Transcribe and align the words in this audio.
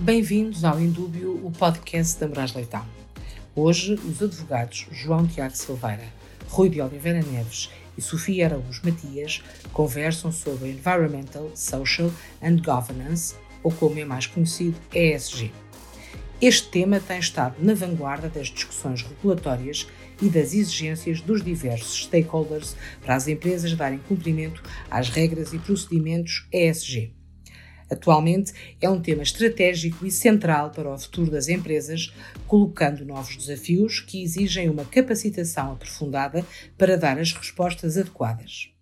Bem-vindos 0.00 0.64
ao 0.64 0.80
Indúbio, 0.80 1.46
o 1.46 1.50
podcast 1.50 2.18
da 2.18 2.26
Moraes 2.26 2.54
Leitão. 2.54 2.86
Hoje, 3.54 3.92
os 3.96 4.22
advogados 4.22 4.86
João 4.90 5.26
Tiago 5.26 5.54
Silveira, 5.54 6.06
Rui 6.48 6.70
de 6.70 6.80
Oliveira 6.80 7.20
Neves 7.20 7.68
e 7.98 8.00
Sofia 8.00 8.46
Araújo 8.46 8.80
Matias 8.82 9.42
conversam 9.74 10.32
sobre 10.32 10.70
Environmental, 10.70 11.50
Social 11.54 12.10
and 12.42 12.62
Governance, 12.64 13.34
ou 13.62 13.70
como 13.70 13.98
é 13.98 14.04
mais 14.06 14.26
conhecido, 14.26 14.74
ESG. 14.94 15.52
Este 16.40 16.70
tema 16.70 16.98
tem 16.98 17.18
estado 17.18 17.56
na 17.58 17.74
vanguarda 17.74 18.30
das 18.30 18.46
discussões 18.46 19.02
regulatórias 19.02 19.86
e 20.22 20.30
das 20.30 20.54
exigências 20.54 21.20
dos 21.20 21.44
diversos 21.44 22.04
stakeholders 22.04 22.74
para 23.02 23.16
as 23.16 23.28
empresas 23.28 23.74
darem 23.74 23.98
cumprimento 23.98 24.62
às 24.90 25.10
regras 25.10 25.52
e 25.52 25.58
procedimentos 25.58 26.48
ESG. 26.50 27.19
Atualmente 27.90 28.52
é 28.80 28.88
um 28.88 29.02
tema 29.02 29.22
estratégico 29.22 30.06
e 30.06 30.10
central 30.12 30.70
para 30.70 30.88
o 30.88 30.96
futuro 30.96 31.28
das 31.28 31.48
empresas, 31.48 32.14
colocando 32.46 33.04
novos 33.04 33.36
desafios 33.36 33.98
que 33.98 34.22
exigem 34.22 34.70
uma 34.70 34.84
capacitação 34.84 35.72
aprofundada 35.72 36.46
para 36.78 36.96
dar 36.96 37.18
as 37.18 37.32
respostas 37.32 37.98
adequadas. 37.98 38.72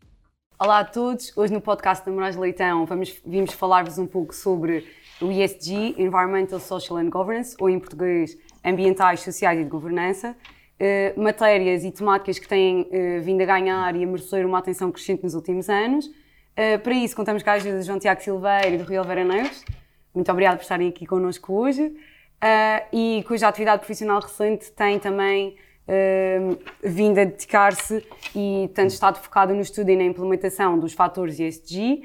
Olá 0.58 0.80
a 0.80 0.84
todos, 0.84 1.34
hoje 1.36 1.54
no 1.54 1.60
podcast 1.60 2.04
da 2.04 2.12
Moraes 2.12 2.36
Leitão 2.36 2.84
vamos, 2.84 3.16
vimos 3.24 3.54
falar-vos 3.54 3.96
um 3.96 4.06
pouco 4.06 4.34
sobre 4.34 4.84
o 5.22 5.30
ESG, 5.30 5.94
Environmental, 5.96 6.60
Social 6.60 6.98
and 6.98 7.08
Governance, 7.08 7.56
ou 7.58 7.70
em 7.70 7.78
português, 7.78 8.36
Ambientais, 8.62 9.20
Sociais 9.20 9.58
e 9.58 9.64
de 9.64 9.70
Governança, 9.70 10.36
eh, 10.78 11.14
matérias 11.16 11.82
e 11.82 11.90
temáticas 11.90 12.38
que 12.38 12.46
têm 12.46 12.86
eh, 12.90 13.20
vindo 13.20 13.40
a 13.40 13.46
ganhar 13.46 13.96
e 13.96 14.04
a 14.04 14.06
merecer 14.06 14.44
uma 14.44 14.58
atenção 14.58 14.92
crescente 14.92 15.22
nos 15.22 15.34
últimos 15.34 15.70
anos. 15.70 16.10
Uh, 16.58 16.76
para 16.80 16.92
isso, 16.92 17.14
contamos 17.14 17.40
com 17.44 17.50
a 17.50 17.52
ajuda 17.52 17.78
de 17.78 17.84
João 17.84 18.00
Tiago 18.00 18.20
Silveira 18.20 18.66
e 18.66 18.78
do 18.78 18.82
Rio 18.82 18.98
Oliveira 18.98 19.24
Neves. 19.24 19.64
Muito 20.12 20.28
obrigada 20.32 20.56
por 20.56 20.62
estarem 20.62 20.88
aqui 20.88 21.06
connosco 21.06 21.52
hoje. 21.54 21.84
Uh, 21.86 22.84
e 22.92 23.24
cuja 23.28 23.46
atividade 23.46 23.78
profissional 23.78 24.20
recente 24.20 24.72
tem 24.72 24.98
também 24.98 25.54
uh, 25.86 26.58
vindo 26.82 27.16
a 27.20 27.24
dedicar-se 27.24 28.04
e 28.34 28.68
tem 28.74 28.88
estado 28.88 29.20
focado 29.20 29.54
no 29.54 29.60
estudo 29.60 29.88
e 29.88 29.96
na 29.96 30.02
implementação 30.02 30.76
dos 30.76 30.94
fatores 30.94 31.38
ESG 31.38 32.02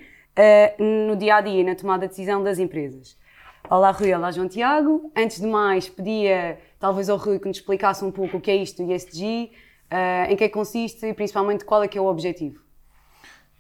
no 1.08 1.16
dia 1.16 1.36
a 1.36 1.42
dia 1.42 1.62
e 1.62 1.64
na 1.64 1.76
tomada 1.76 2.06
de 2.06 2.10
decisão 2.10 2.44
das 2.44 2.60
empresas. 2.60 3.18
Olá 3.68 3.90
Rui, 3.90 4.14
olá 4.14 4.30
João 4.30 4.48
Tiago. 4.48 5.12
Antes 5.16 5.40
de 5.40 5.48
mais, 5.48 5.90
pedia 5.90 6.60
talvez 6.80 7.10
ao 7.10 7.18
Rui 7.18 7.40
que 7.40 7.48
nos 7.48 7.58
explicasse 7.58 8.04
um 8.06 8.12
pouco 8.12 8.38
o 8.38 8.42
que 8.42 8.50
é 8.50 8.56
isto, 8.56 8.84
o 8.84 8.92
ESG, 8.92 9.52
em 10.30 10.36
que 10.36 10.44
é 10.44 10.50
consiste 10.50 11.06
e 11.06 11.14
principalmente 11.14 11.64
qual 11.64 11.84
é 11.84 11.88
que 11.88 12.00
é 12.00 12.02
o 12.02 12.06
objetivo. 12.06 12.63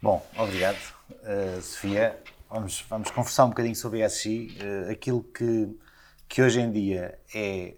Bom, 0.03 0.21
obrigado, 0.37 0.75
uh, 1.09 1.61
Sofia. 1.61 2.19
Vamos, 2.49 2.85
vamos 2.89 3.09
conversar 3.09 3.45
um 3.45 3.49
bocadinho 3.51 3.73
sobre 3.73 4.03
ESG. 4.03 4.57
Uh, 4.61 4.91
aquilo 4.91 5.23
que, 5.23 5.79
que 6.27 6.41
hoje 6.41 6.59
em 6.59 6.69
dia 6.69 7.17
é 7.33 7.75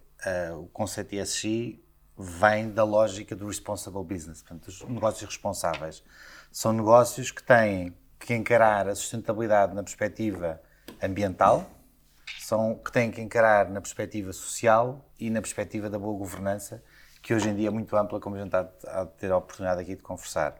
uh, 0.49 0.61
o 0.61 0.67
conceito 0.69 1.13
ESG 1.13 1.79
vem 2.17 2.71
da 2.71 2.83
lógica 2.83 3.35
do 3.35 3.45
responsible 3.45 4.03
business, 4.03 4.41
portanto, 4.41 4.69
os 4.69 4.81
negócios 4.89 5.29
responsáveis. 5.29 6.03
São 6.51 6.73
negócios 6.73 7.29
que 7.29 7.43
têm 7.43 7.95
que 8.19 8.33
encarar 8.33 8.89
a 8.89 8.95
sustentabilidade 8.95 9.75
na 9.75 9.83
perspectiva 9.83 10.59
ambiental, 11.03 11.69
são, 12.39 12.73
que 12.73 12.91
têm 12.91 13.11
que 13.11 13.21
encarar 13.21 13.69
na 13.69 13.79
perspectiva 13.79 14.33
social 14.33 15.07
e 15.19 15.29
na 15.29 15.41
perspectiva 15.41 15.91
da 15.91 15.99
boa 15.99 16.17
governança, 16.17 16.83
que 17.21 17.35
hoje 17.35 17.49
em 17.49 17.55
dia 17.55 17.67
é 17.67 17.71
muito 17.71 17.95
ampla, 17.95 18.19
como 18.19 18.35
a 18.35 18.39
gente 18.39 18.47
está 18.47 18.67
a 18.87 19.05
ter 19.05 19.31
a 19.31 19.37
oportunidade 19.37 19.79
aqui 19.79 19.95
de 19.95 20.01
conversar. 20.01 20.59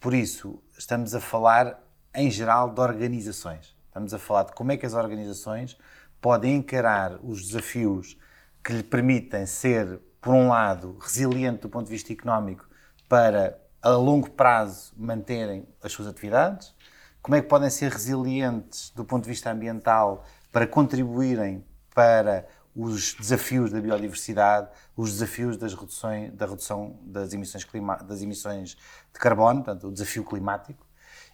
Por 0.00 0.14
isso, 0.14 0.62
estamos 0.78 1.12
a 1.12 1.20
falar, 1.20 1.82
em 2.14 2.30
geral, 2.30 2.72
de 2.72 2.80
organizações. 2.80 3.76
Estamos 3.88 4.14
a 4.14 4.18
falar 4.18 4.44
de 4.44 4.52
como 4.52 4.70
é 4.70 4.76
que 4.76 4.86
as 4.86 4.94
organizações 4.94 5.76
podem 6.20 6.56
encarar 6.56 7.18
os 7.20 7.42
desafios 7.42 8.16
que 8.62 8.72
lhe 8.72 8.84
permitem 8.84 9.44
ser, 9.44 9.98
por 10.20 10.32
um 10.34 10.48
lado, 10.48 10.96
resiliente 11.00 11.62
do 11.62 11.68
ponto 11.68 11.86
de 11.86 11.92
vista 11.92 12.12
económico 12.12 12.64
para, 13.08 13.58
a 13.82 13.90
longo 13.90 14.30
prazo, 14.30 14.92
manterem 14.96 15.66
as 15.82 15.90
suas 15.90 16.06
atividades, 16.06 16.72
como 17.20 17.34
é 17.34 17.42
que 17.42 17.48
podem 17.48 17.68
ser 17.68 17.90
resilientes 17.90 18.90
do 18.90 19.04
ponto 19.04 19.24
de 19.24 19.30
vista 19.30 19.50
ambiental 19.50 20.24
para 20.52 20.66
contribuírem 20.66 21.64
para 21.92 22.46
os 22.78 23.14
desafios 23.14 23.72
da 23.72 23.80
biodiversidade, 23.80 24.68
os 24.96 25.10
desafios 25.10 25.56
das 25.56 25.74
reduções, 25.74 26.32
da 26.32 26.46
redução 26.46 26.96
das 27.02 27.32
emissões, 27.32 27.64
clima, 27.64 27.96
das 27.96 28.22
emissões 28.22 28.76
de 29.12 29.18
carbono, 29.18 29.64
portanto, 29.64 29.88
o 29.88 29.92
desafio 29.92 30.24
climático, 30.24 30.86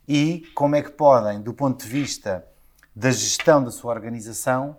e 0.09 0.47
como 0.55 0.75
é 0.75 0.81
que 0.81 0.91
podem, 0.91 1.43
do 1.43 1.53
ponto 1.53 1.85
de 1.85 1.91
vista 1.91 2.49
da 2.97 3.11
gestão 3.11 3.63
da 3.63 3.71
sua 3.71 3.93
organização, 3.93 4.79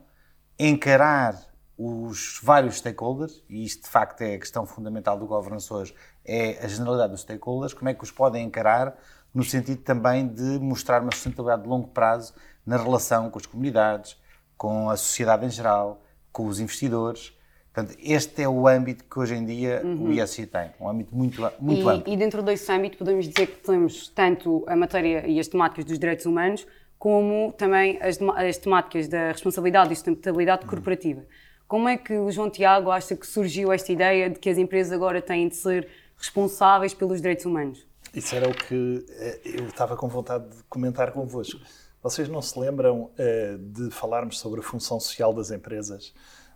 encarar 0.58 1.40
os 1.78 2.40
vários 2.42 2.78
stakeholders, 2.78 3.44
e 3.48 3.64
isto 3.64 3.84
de 3.84 3.90
facto 3.90 4.22
é 4.22 4.34
a 4.34 4.40
questão 4.40 4.66
fundamental 4.66 5.20
do 5.20 5.28
governance 5.28 5.72
hoje, 5.72 5.94
é 6.26 6.66
a 6.66 6.68
generalidade 6.68 7.12
dos 7.12 7.22
stakeholders, 7.22 7.76
como 7.76 7.90
é 7.90 7.94
que 7.94 8.04
os 8.04 8.10
podem 8.10 8.44
encarar 8.44 8.98
no 9.32 9.44
sentido 9.44 9.84
também 9.84 10.28
de 10.28 10.58
mostrar 10.58 11.04
uma 11.04 11.12
sustentabilidade 11.12 11.62
de 11.62 11.70
longo 11.70 11.90
prazo 11.90 12.34
na 12.66 12.78
relação 12.78 13.30
com 13.30 13.38
as 13.38 13.46
comunidades, 13.46 14.20
com 14.58 14.90
a 14.90 14.98
sociedade 14.98 15.46
em 15.46 15.50
geral, 15.50 16.02
com 16.36 16.48
os 16.48 16.60
investidores. 16.60 17.34
Portanto, 17.74 17.98
este 18.04 18.42
é 18.42 18.50
o 18.50 18.68
âmbito 18.68 19.06
que 19.06 19.18
hoje 19.18 19.36
em 19.36 19.46
dia 19.46 19.82
uhum. 19.86 20.10
o 20.10 20.12
ISC 20.12 20.46
tem, 20.46 20.70
um 20.82 20.90
âmbito 20.90 21.16
muito, 21.16 21.42
muito 21.62 21.82
e, 21.82 21.90
amplo. 21.90 22.14
E 22.14 22.18
dentro 22.18 22.44
desse 22.44 22.70
âmbito 22.70 22.98
podemos 22.98 23.26
dizer 23.26 23.48
que 23.48 23.58
temos 23.66 24.10
tanto 24.10 24.66
a 24.68 24.76
matéria 24.76 25.26
e 25.26 25.40
as 25.40 25.48
temáticas 25.48 25.86
dos 25.86 25.98
direitos 25.98 26.26
humanos, 26.26 26.68
como 27.00 27.54
também 27.54 27.98
as, 28.02 28.20
as 28.36 28.58
temáticas 28.58 29.08
da 29.08 29.32
responsabilidade 29.32 29.94
e 29.94 29.96
sustentabilidade 29.96 30.64
uhum. 30.64 30.70
corporativa. 30.70 31.24
Como 31.70 31.88
é 31.88 31.96
que 31.98 32.14
o 32.18 32.30
João 32.30 32.50
Tiago 32.50 32.92
acha 32.92 33.16
que 33.16 33.26
surgiu 33.26 33.72
esta 33.72 33.92
ideia 33.94 34.30
de 34.30 34.38
que 34.38 34.50
as 34.50 34.58
empresas 34.58 34.92
agora 34.92 35.22
têm 35.22 35.48
de 35.48 35.56
ser 35.56 35.88
responsáveis 36.18 36.94
pelos 36.94 37.22
direitos 37.22 37.46
humanos? 37.46 37.88
Isso 38.14 38.36
era 38.36 38.50
o 38.50 38.54
que 38.54 39.06
eh, 39.10 39.40
eu 39.44 39.68
estava 39.68 39.96
com 39.96 40.08
vontade 40.10 40.50
de 40.50 40.64
comentar 40.70 41.12
convosco. 41.12 41.60
Vocês 42.06 42.30
não 42.30 42.40
se 42.40 42.60
lembram 42.60 43.06
uh, 43.06 43.58
de 43.58 43.90
falarmos 43.90 44.38
sobre 44.38 44.60
a 44.60 44.64
função 44.64 45.00
social 45.00 45.34
das 45.34 45.50
empresas 45.50 46.14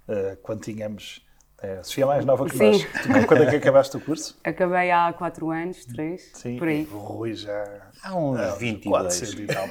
uh, 0.08 0.38
quando 0.44 0.62
tínhamos. 0.62 1.26
Uh, 1.58 1.84
Sofia 1.84 2.04
é 2.04 2.08
mais 2.08 2.24
nova 2.24 2.46
que 2.46 2.56
Sim. 2.56 2.72
nós. 2.74 2.84
Tu, 2.84 3.28
quando 3.28 3.42
é 3.42 3.50
que 3.50 3.56
acabaste 3.58 3.98
o 3.98 4.00
curso? 4.00 4.38
Acabei 4.44 4.92
há 4.92 5.12
4 5.12 5.50
anos, 5.50 5.86
3, 5.88 6.32
Sim, 6.36 6.58
por 6.60 6.68
aí. 6.68 6.88
O 6.92 7.00
Rui 7.00 7.34
já. 7.34 7.64
Há 8.04 8.16
uns 8.16 8.40
ah, 8.40 8.56
22. 8.58 9.22
E, 9.24 9.48
tal, 9.48 9.66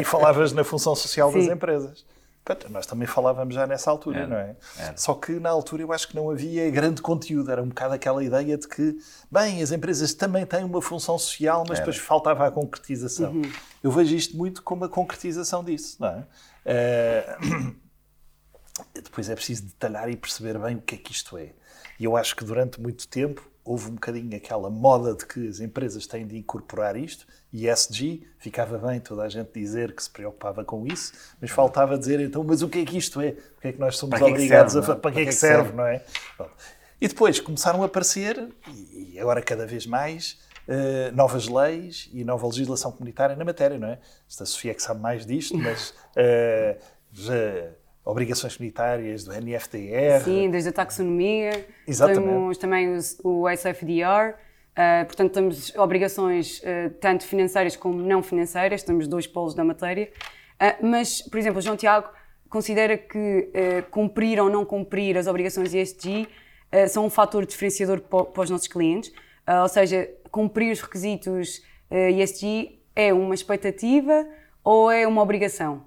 e 0.00 0.02
falavas 0.02 0.52
na 0.52 0.64
função 0.64 0.96
social 0.96 1.30
Sim. 1.30 1.38
das 1.38 1.56
empresas. 1.56 2.04
Pronto, 2.44 2.68
nós 2.72 2.86
também 2.86 3.06
falávamos 3.06 3.54
já 3.54 3.66
nessa 3.68 3.88
altura, 3.88 4.20
era, 4.20 4.26
não 4.26 4.36
é? 4.36 4.56
Era. 4.76 4.96
Só 4.96 5.14
que 5.14 5.32
na 5.38 5.48
altura 5.48 5.82
eu 5.82 5.92
acho 5.92 6.08
que 6.08 6.16
não 6.16 6.28
havia 6.28 6.68
grande 6.70 7.00
conteúdo, 7.00 7.50
era 7.52 7.62
um 7.62 7.68
bocado 7.68 7.94
aquela 7.94 8.22
ideia 8.22 8.58
de 8.58 8.66
que, 8.66 8.98
bem, 9.30 9.62
as 9.62 9.70
empresas 9.70 10.12
também 10.12 10.44
têm 10.44 10.64
uma 10.64 10.82
função 10.82 11.16
social, 11.16 11.60
mas 11.68 11.78
era. 11.78 11.86
depois 11.86 11.98
faltava 11.98 12.46
a 12.46 12.50
concretização. 12.50 13.32
Uhum. 13.32 13.52
Eu 13.80 13.92
vejo 13.92 14.16
isto 14.16 14.36
muito 14.36 14.62
como 14.62 14.84
a 14.84 14.88
concretização 14.88 15.62
disso, 15.62 15.98
não 16.00 16.08
é? 16.08 16.26
Uh, 16.66 17.76
depois 18.94 19.30
é 19.30 19.34
preciso 19.36 19.66
detalhar 19.66 20.08
e 20.08 20.16
perceber 20.16 20.58
bem 20.58 20.76
o 20.76 20.82
que 20.82 20.96
é 20.96 20.98
que 20.98 21.12
isto 21.12 21.38
é. 21.38 21.52
E 21.98 22.04
eu 22.04 22.16
acho 22.16 22.34
que 22.34 22.44
durante 22.44 22.80
muito 22.80 23.06
tempo 23.06 23.51
houve 23.64 23.90
um 23.90 23.94
bocadinho 23.94 24.36
aquela 24.36 24.68
moda 24.68 25.14
de 25.14 25.24
que 25.24 25.48
as 25.48 25.60
empresas 25.60 26.06
têm 26.06 26.26
de 26.26 26.36
incorporar 26.36 26.96
isto, 26.96 27.26
e 27.52 27.68
ESG, 27.68 28.26
ficava 28.38 28.78
bem 28.78 28.98
toda 28.98 29.22
a 29.22 29.28
gente 29.28 29.50
dizer 29.54 29.94
que 29.94 30.02
se 30.02 30.10
preocupava 30.10 30.64
com 30.64 30.86
isso, 30.86 31.12
mas 31.40 31.50
faltava 31.50 31.96
dizer 31.96 32.20
então, 32.20 32.42
mas 32.42 32.62
o 32.62 32.68
que 32.68 32.80
é 32.80 32.84
que 32.84 32.96
isto 32.96 33.20
é? 33.20 33.36
O 33.56 33.60
que 33.60 33.68
é 33.68 33.72
que 33.72 33.78
nós 33.78 33.96
somos 33.96 34.18
para 34.18 34.26
obrigados 34.26 34.72
serve, 34.72 34.90
a... 34.90 34.94
Para, 34.94 35.00
para 35.00 35.12
que 35.12 35.20
é 35.20 35.24
que, 35.26 35.32
serve, 35.32 35.62
serve, 35.64 35.76
não 35.76 35.86
é? 35.86 36.02
E 37.00 37.08
depois 37.08 37.38
começaram 37.40 37.82
a 37.82 37.86
aparecer, 37.86 38.48
e 38.92 39.18
agora 39.18 39.42
cada 39.42 39.66
vez 39.66 39.86
mais, 39.86 40.38
uh, 40.66 41.14
novas 41.14 41.46
leis 41.48 42.08
e 42.12 42.24
nova 42.24 42.46
legislação 42.46 42.90
comunitária 42.90 43.36
na 43.36 43.44
matéria, 43.44 43.78
não 43.78 43.88
é? 43.88 43.98
Esta 44.28 44.44
Sofia 44.44 44.72
é 44.72 44.74
que 44.74 44.82
sabe 44.82 45.00
mais 45.00 45.26
disto, 45.26 45.56
mas 45.56 45.90
uh, 45.90 46.80
já 47.12 47.34
obrigações 48.04 48.56
comunitárias 48.56 49.24
do 49.24 49.32
NFTR. 49.32 50.24
Sim, 50.24 50.50
desde 50.50 50.70
a 50.70 50.72
taxonomia. 50.72 51.66
Exatamente. 51.86 52.24
Temos 52.24 52.58
também 52.58 52.98
o 53.22 53.48
SFDR. 53.48 54.34
Uh, 54.72 55.04
portanto, 55.04 55.32
temos 55.32 55.74
obrigações 55.76 56.60
uh, 56.60 56.90
tanto 56.98 57.26
financeiras 57.26 57.76
como 57.76 58.02
não 58.02 58.22
financeiras, 58.22 58.82
temos 58.82 59.06
dois 59.06 59.26
polos 59.26 59.54
da 59.54 59.62
matéria. 59.62 60.10
Uh, 60.54 60.86
mas, 60.86 61.20
por 61.22 61.38
exemplo, 61.38 61.58
o 61.58 61.62
João 61.62 61.76
Tiago 61.76 62.08
considera 62.48 62.98
que 62.98 63.50
cumprir 63.90 64.38
ou 64.38 64.50
não 64.50 64.62
cumprir 64.62 65.16
as 65.16 65.26
obrigações 65.26 65.72
ESG 65.72 66.28
são 66.90 67.06
um 67.06 67.08
fator 67.08 67.46
diferenciador 67.46 68.02
para 68.02 68.42
os 68.42 68.50
nossos 68.50 68.68
clientes, 68.68 69.10
ou 69.62 69.68
seja, 69.68 70.06
cumprir 70.30 70.70
os 70.70 70.82
requisitos 70.82 71.62
ESG 71.90 72.78
é 72.94 73.10
uma 73.10 73.34
expectativa 73.34 74.28
ou 74.62 74.90
é 74.90 75.06
uma 75.06 75.22
obrigação? 75.22 75.86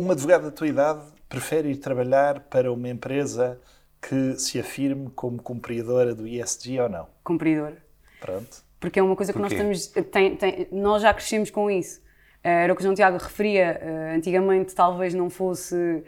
Um 0.00 0.10
advogado 0.10 0.44
da 0.44 0.50
tua 0.50 0.66
idade 0.66 1.00
prefere 1.28 1.70
ir 1.70 1.76
trabalhar 1.76 2.40
para 2.40 2.72
uma 2.72 2.88
empresa 2.88 3.60
que 4.00 4.34
se 4.36 4.58
afirme 4.58 5.10
como 5.10 5.42
cumpridora 5.42 6.14
do 6.14 6.26
ESG 6.26 6.80
ou 6.80 6.88
não? 6.88 7.06
Cumpridora. 7.22 7.76
Pronto. 8.18 8.64
Porque 8.80 8.98
é 8.98 9.02
uma 9.02 9.14
coisa 9.14 9.30
que 9.30 9.38
nós 9.38 9.52
estamos. 9.52 9.88
Tem, 10.10 10.36
tem, 10.36 10.68
nós 10.72 11.02
já 11.02 11.12
crescemos 11.12 11.50
com 11.50 11.70
isso. 11.70 12.00
era 12.42 12.72
o 12.72 12.76
que 12.76 12.80
o 12.80 12.82
João 12.82 12.94
Tiago 12.94 13.18
referia, 13.18 13.78
antigamente 14.16 14.74
talvez 14.74 15.12
não 15.12 15.28
fosse, 15.28 16.02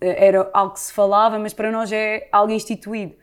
era 0.00 0.50
algo 0.52 0.74
que 0.74 0.80
se 0.80 0.92
falava, 0.92 1.38
mas 1.38 1.54
para 1.54 1.70
nós 1.70 1.92
é 1.92 2.28
algo 2.32 2.52
instituído. 2.52 3.14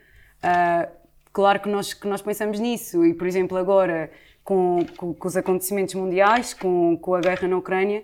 claro 1.34 1.60
que 1.60 1.68
nós, 1.68 1.94
que 1.94 2.08
nós 2.08 2.22
pensamos 2.22 2.58
nisso 2.58 3.06
e, 3.06 3.14
por 3.14 3.28
exemplo, 3.28 3.58
agora 3.58 4.10
com, 4.46 4.86
com, 4.96 5.14
com 5.14 5.28
os 5.28 5.36
acontecimentos 5.36 5.94
mundiais, 5.94 6.54
com, 6.54 6.98
com 6.98 7.16
a 7.16 7.20
guerra 7.20 7.50
na 7.50 7.58
Ucrânia, 7.58 8.02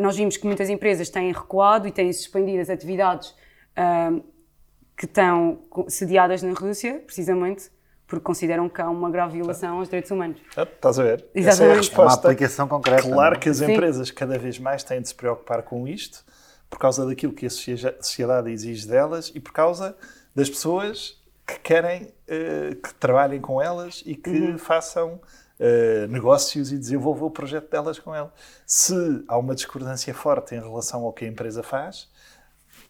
nós 0.00 0.16
vimos 0.16 0.36
que 0.36 0.46
muitas 0.46 0.68
empresas 0.68 1.08
têm 1.08 1.32
recuado 1.32 1.86
e 1.86 1.92
têm 1.92 2.12
suspendido 2.12 2.60
as 2.60 2.70
atividades 2.70 3.30
uh, 3.30 4.22
que 4.96 5.04
estão 5.04 5.60
sediadas 5.88 6.42
na 6.42 6.52
Rússia, 6.52 7.02
precisamente 7.06 7.70
porque 8.08 8.24
consideram 8.24 8.68
que 8.70 8.80
há 8.80 8.88
uma 8.88 9.10
grave 9.10 9.34
violação 9.34 9.78
aos 9.78 9.88
direitos 9.88 10.10
humanos. 10.10 10.40
Ah, 10.56 10.62
estás 10.62 10.98
a 10.98 11.02
ver? 11.02 11.26
Exatamente. 11.34 11.48
Essa 11.48 11.64
é 11.64 11.72
a 11.72 11.76
resposta. 11.76 12.26
Uma 12.26 12.32
aplicação 12.32 12.66
concreta. 12.66 13.02
Claro 13.02 13.36
é? 13.36 13.38
que 13.38 13.50
as 13.50 13.60
empresas 13.60 14.08
Sim. 14.08 14.14
cada 14.14 14.38
vez 14.38 14.58
mais 14.58 14.82
têm 14.82 15.00
de 15.02 15.08
se 15.08 15.14
preocupar 15.14 15.62
com 15.62 15.86
isto, 15.86 16.24
por 16.70 16.78
causa 16.78 17.04
daquilo 17.06 17.34
que 17.34 17.44
a 17.44 17.50
sociedade 17.50 18.50
exige 18.50 18.88
delas 18.88 19.30
e 19.34 19.38
por 19.38 19.52
causa 19.52 19.94
das 20.34 20.48
pessoas 20.48 21.22
que 21.46 21.58
querem 21.60 22.04
uh, 22.04 22.74
que 22.76 22.94
trabalhem 22.94 23.40
com 23.40 23.60
elas 23.60 24.02
e 24.06 24.14
que 24.14 24.30
uhum. 24.30 24.58
façam 24.58 25.20
uh, 25.60 26.06
negócios 26.08 26.72
e 26.72 26.78
desenvolver 26.78 27.24
o 27.24 27.30
projeto 27.30 27.70
delas 27.70 27.98
com 27.98 28.14
ela. 28.14 28.32
Se 28.66 29.24
há 29.28 29.36
uma 29.36 29.54
discordância 29.54 30.12
forte 30.14 30.54
em 30.54 30.60
relação 30.60 31.04
ao 31.04 31.12
que 31.12 31.24
a 31.24 31.28
empresa 31.28 31.62
faz, 31.62 32.08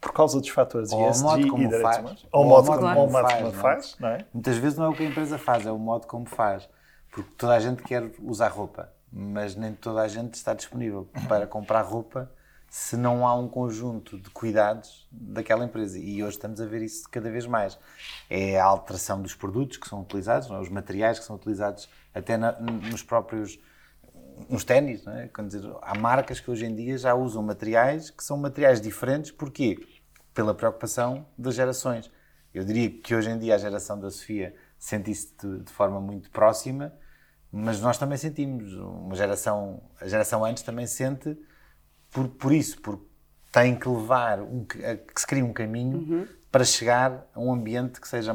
por 0.01 0.13
causa 0.13 0.41
dos 0.41 0.49
fatores 0.49 0.93
ou 0.93 1.09
ESG 1.09 1.41
e 1.41 1.51
direitos 1.51 1.81
faz. 1.83 1.99
humanos, 1.99 2.27
ou, 2.31 2.45
o 2.45 2.49
modo 2.49 2.67
como, 2.67 2.81
como, 2.81 2.95
como 2.95 3.11
faz, 3.11 3.39
como 3.41 3.53
faz 3.53 3.97
não 3.99 4.09
é? 4.09 4.27
Muitas 4.33 4.57
vezes 4.57 4.79
não 4.79 4.87
é 4.87 4.89
o 4.89 4.95
que 4.95 5.03
a 5.03 5.07
empresa 5.07 5.39
faz, 5.39 5.67
é 5.67 5.73
o 5.73 5.79
modo 5.79 6.07
como 6.07 6.27
faz. 6.27 6.69
Porque 7.11 7.31
toda 7.37 7.55
a 7.55 7.61
gente 7.61 7.83
quer 7.83 8.11
usar 8.23 8.49
roupa, 8.49 8.93
mas 9.13 9.57
nem 9.57 9.73
toda 9.73 10.03
a 10.03 10.09
gente 10.09 10.35
está 10.35 10.55
disponível 10.55 11.09
para 11.27 11.47
comprar 11.47 11.83
roupa 11.83 12.31
se 12.69 12.97
não 12.97 13.27
há 13.27 13.35
um 13.35 13.49
conjunto 13.49 14.19
de 14.19 14.29
cuidados 14.31 15.09
daquela 15.11 15.65
empresa. 15.65 15.99
E 15.99 16.23
hoje 16.23 16.37
estamos 16.37 16.61
a 16.61 16.67
ver 16.67 16.83
isso 16.83 17.09
cada 17.11 17.31
vez 17.31 17.47
mais. 17.47 17.79
É 18.29 18.61
a 18.61 18.65
alteração 18.65 19.23
dos 19.23 19.35
produtos 19.35 19.79
que 19.79 19.89
são 19.89 20.03
utilizados, 20.03 20.51
é? 20.51 20.59
os 20.59 20.69
materiais 20.69 21.19
que 21.19 21.25
são 21.25 21.37
utilizados 21.37 21.89
até 22.15 22.37
na, 22.37 22.53
nos 22.61 23.03
próprios 23.03 23.59
nos 24.49 24.63
ténis, 24.65 25.05
é? 25.07 25.29
há 25.83 25.99
marcas 25.99 26.39
que 26.39 26.49
hoje 26.49 26.65
em 26.65 26.75
dia 26.75 26.97
já 26.97 27.13
usam 27.13 27.43
materiais 27.43 28.09
que 28.09 28.23
são 28.23 28.37
materiais 28.37 28.81
diferentes, 28.81 29.33
porquê? 29.33 29.85
Pela 30.33 30.55
preocupação 30.55 31.27
das 31.37 31.57
gerações. 31.57 32.09
Eu 32.55 32.65
diria 32.65 32.89
que 32.89 33.15
hoje 33.15 33.31
em 33.31 33.39
dia 33.39 33.57
a 33.57 33.59
geração 33.59 33.99
da 33.99 34.11
Sofia 34.11 34.55
sente 34.79 35.11
isso 35.11 35.35
de, 35.41 35.65
de 35.65 35.73
forma 35.73 36.01
muito 36.01 36.31
próxima, 36.31 36.93
mas 37.51 37.81
nós 37.81 37.99
também 37.99 38.17
sentimos. 38.17 38.75
Uma 38.75 39.17
geração, 39.17 39.83
a 40.01 40.07
geração 40.07 40.45
antes 40.45 40.63
também 40.63 40.87
sente 40.87 41.37
por, 42.11 42.29
por 42.29 42.53
isso, 42.53 42.81
porque 42.81 43.07
tem 43.53 43.77
que 43.77 43.89
levar, 43.89 44.41
um, 44.41 44.65
que 44.65 44.81
se 45.17 45.27
crie 45.27 45.43
um 45.43 45.53
caminho 45.53 45.99
uhum. 45.99 46.29
para 46.51 46.65
chegar 46.65 47.27
a 47.35 47.41
um 47.41 47.53
ambiente 47.53 48.01
que 48.01 48.09
seja 48.09 48.35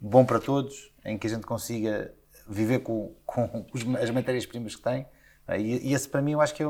bom 0.00 0.24
para 0.24 0.38
todos, 0.38 0.92
em 1.04 1.18
que 1.18 1.26
a 1.26 1.30
gente 1.30 1.46
consiga 1.46 2.12
viver 2.48 2.80
com, 2.80 3.14
com 3.24 3.64
as 4.00 4.10
matérias-primas 4.10 4.76
que 4.76 4.82
tem. 4.82 5.06
E, 5.58 5.90
e, 5.90 5.94
esse, 5.94 6.08
para 6.08 6.22
mim, 6.22 6.32
eu 6.32 6.40
acho 6.40 6.54
que 6.54 6.62
é 6.62 6.68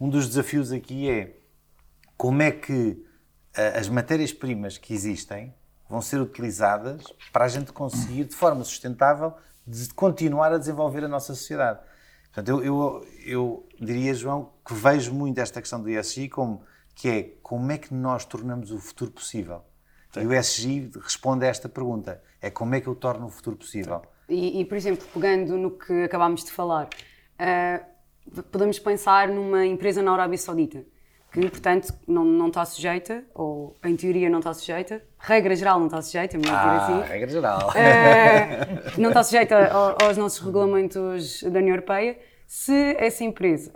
um 0.00 0.08
dos 0.08 0.28
desafios 0.28 0.72
aqui 0.72 1.08
é 1.10 1.36
como 2.16 2.42
é 2.42 2.50
que 2.50 3.04
as 3.76 3.88
matérias-primas 3.88 4.78
que 4.78 4.94
existem 4.94 5.54
vão 5.88 6.00
ser 6.00 6.20
utilizadas 6.20 7.04
para 7.32 7.44
a 7.44 7.48
gente 7.48 7.72
conseguir, 7.72 8.24
de 8.24 8.34
forma 8.34 8.64
sustentável, 8.64 9.34
de 9.66 9.92
continuar 9.92 10.52
a 10.52 10.58
desenvolver 10.58 11.04
a 11.04 11.08
nossa 11.08 11.34
sociedade. 11.34 11.80
Portanto, 12.32 12.48
eu, 12.48 12.64
eu, 12.64 13.06
eu 13.26 13.68
diria, 13.78 14.14
João, 14.14 14.52
que 14.66 14.72
vejo 14.72 15.12
muito 15.12 15.38
esta 15.38 15.60
questão 15.60 15.82
do 15.82 15.90
ESG 15.90 16.28
como 16.28 16.62
que 16.94 17.08
é 17.08 17.22
como 17.42 17.70
é 17.72 17.78
que 17.78 17.92
nós 17.92 18.24
tornamos 18.24 18.70
o 18.70 18.78
futuro 18.78 19.10
possível. 19.10 19.62
Sim. 20.12 20.22
E 20.22 20.26
o 20.26 20.32
ESG 20.32 20.90
responde 21.02 21.44
a 21.44 21.48
esta 21.48 21.68
pergunta: 21.68 22.22
é 22.40 22.50
como 22.50 22.74
é 22.74 22.80
que 22.80 22.86
eu 22.86 22.94
torno 22.94 23.26
o 23.26 23.30
futuro 23.30 23.56
possível? 23.56 24.02
E, 24.28 24.60
e 24.60 24.64
por 24.64 24.76
exemplo, 24.76 25.06
pegando 25.12 25.56
no 25.58 25.70
que 25.70 26.04
acabámos 26.04 26.44
de 26.44 26.50
falar, 26.50 26.88
uh, 27.38 28.42
podemos 28.50 28.78
pensar 28.78 29.28
numa 29.28 29.66
empresa 29.66 30.02
na 30.02 30.12
Arábia 30.12 30.38
Saudita 30.38 30.84
que, 31.32 31.48
portanto, 31.48 31.94
não, 32.06 32.24
não 32.24 32.48
está 32.48 32.64
sujeita, 32.64 33.24
ou 33.34 33.74
em 33.82 33.96
teoria 33.96 34.28
não 34.28 34.40
está 34.40 34.52
sujeita, 34.52 35.02
regra 35.18 35.56
geral 35.56 35.78
não 35.78 35.86
está 35.86 36.02
sujeita, 36.02 36.36
melhor 36.36 36.54
ah, 36.54 36.78
dizer 36.78 36.92
assim. 36.92 37.08
regra 37.08 37.30
geral. 37.30 37.70
Uh, 37.70 39.00
não 39.00 39.08
está 39.08 39.24
sujeita 39.24 39.72
aos 40.02 40.16
nossos 40.18 40.40
regulamentos 40.44 41.42
da 41.42 41.58
União 41.58 41.74
Europeia. 41.74 42.18
Se 42.46 42.94
essa 42.98 43.24
empresa, 43.24 43.72